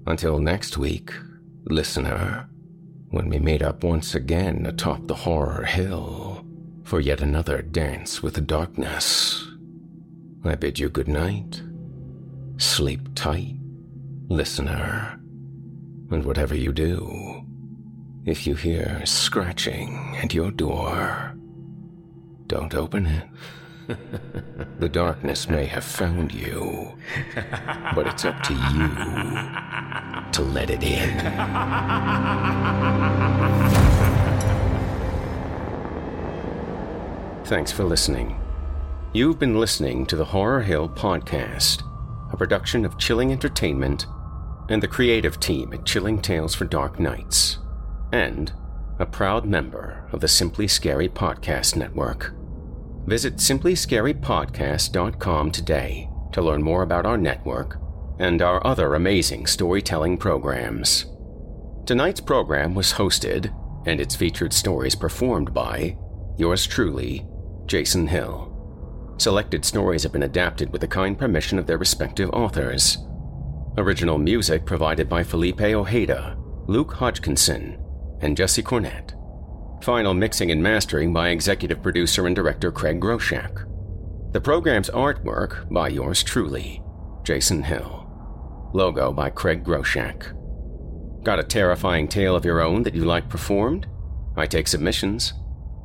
[0.08, 1.14] Until next week,
[1.66, 2.49] listener,
[3.10, 6.46] when we meet up once again atop the horror hill
[6.84, 9.48] for yet another dance with the darkness,
[10.44, 11.62] I bid you good night.
[12.58, 13.56] Sleep tight,
[14.28, 15.20] listener.
[16.12, 17.46] And whatever you do,
[18.26, 21.36] if you hear scratching at your door,
[22.48, 23.28] don't open it
[24.80, 26.94] the darkness may have found you,
[27.96, 28.90] but it's up to you
[30.32, 31.20] to let it in.
[37.46, 38.40] Thanks for listening.
[39.12, 41.82] You've been listening to the Horror Hill Podcast,
[42.32, 44.06] a production of Chilling Entertainment
[44.70, 47.58] and the creative team at Chilling Tales for Dark Nights,
[48.12, 48.54] and
[49.00, 52.36] a proud member of the Simply Scary Podcast Network.
[53.06, 57.78] Visit simplyscarypodcast.com today to learn more about our network
[58.20, 61.06] and our other amazing storytelling programs.
[61.86, 63.54] Tonight's program was hosted
[63.88, 65.98] and its featured stories performed by
[66.38, 67.28] yours truly,
[67.66, 68.46] Jason Hill.
[69.18, 72.98] Selected stories have been adapted with the kind permission of their respective authors.
[73.78, 77.78] Original music provided by Felipe Ojeda, Luke Hodgkinson,
[78.22, 79.19] and Jesse Cornett.
[79.82, 83.66] Final mixing and mastering by executive producer and director Craig Groshek.
[84.34, 86.84] The program's artwork by yours truly,
[87.24, 88.06] Jason Hill.
[88.74, 90.36] Logo by Craig Groshek.
[91.24, 93.88] Got a terrifying tale of your own that you like performed?
[94.36, 95.32] I take submissions.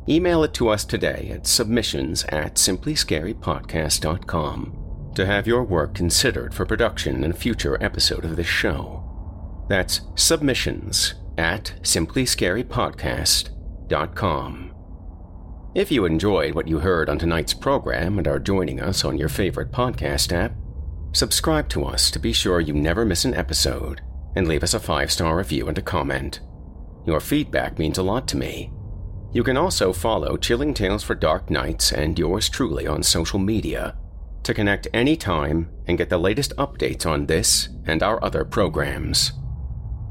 [0.08, 4.80] Email it to us today at submissions at simplyscarypodcast.com
[5.14, 9.64] to have your work considered for production in a future episode of this show.
[9.68, 13.53] That's submissions at simplyscarypodcast.com
[15.74, 19.28] if you enjoyed what you heard on tonight's program and are joining us on your
[19.28, 20.54] favorite podcast app,
[21.12, 24.00] subscribe to us to be sure you never miss an episode
[24.36, 26.38] and leave us a five star review and a comment.
[27.06, 28.72] Your feedback means a lot to me.
[29.32, 33.96] You can also follow Chilling Tales for Dark Nights and yours truly on social media
[34.44, 39.32] to connect anytime and get the latest updates on this and our other programs.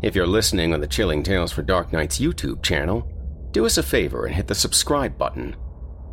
[0.02, 3.10] If you're listening on the Chilling Tales for Dark Nights YouTube channel,
[3.54, 5.56] do us a favor and hit the subscribe button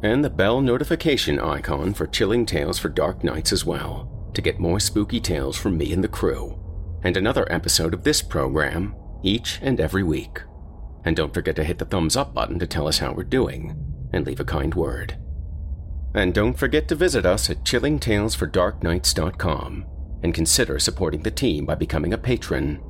[0.03, 4.59] and the bell notification icon for Chilling Tales for Dark Nights as well to get
[4.59, 6.59] more spooky tales from me and the crew,
[7.03, 10.41] and another episode of this program each and every week.
[11.05, 13.77] And don't forget to hit the thumbs up button to tell us how we're doing
[14.13, 15.19] and leave a kind word.
[16.15, 19.87] And don't forget to visit us at chillingtalesfordarknights.com
[20.23, 22.83] and consider supporting the team by becoming a patron.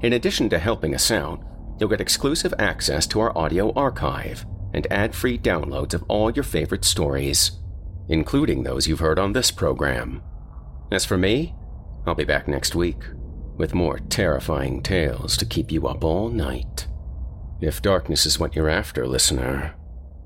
[0.00, 1.42] In addition to helping us out,
[1.84, 6.42] you'll get exclusive access to our audio archive and ad free downloads of all your
[6.42, 7.58] favorite stories,
[8.08, 10.22] including those you've heard on this program.
[10.90, 11.54] As for me,
[12.06, 13.02] I'll be back next week.
[13.58, 16.88] with more terrifying tales to keep you up all night.
[17.60, 19.74] If darkness is what you're after, listener,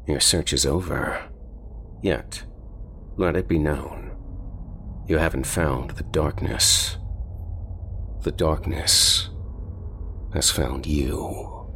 [0.07, 1.29] your search is over.
[2.03, 2.45] Yet,
[3.17, 4.13] let it be known,
[5.09, 6.97] you haven't found the darkness.
[8.23, 9.29] The darkness
[10.39, 11.67] has found you.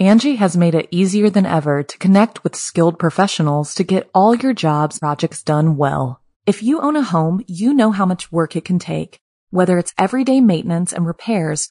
[0.00, 4.34] Angi has made it easier than ever to connect with skilled professionals to get all
[4.34, 6.22] your jobs projects done well.
[6.46, 9.20] If you own a home, you know how much work it can take,
[9.50, 11.70] whether it's everyday maintenance and repairs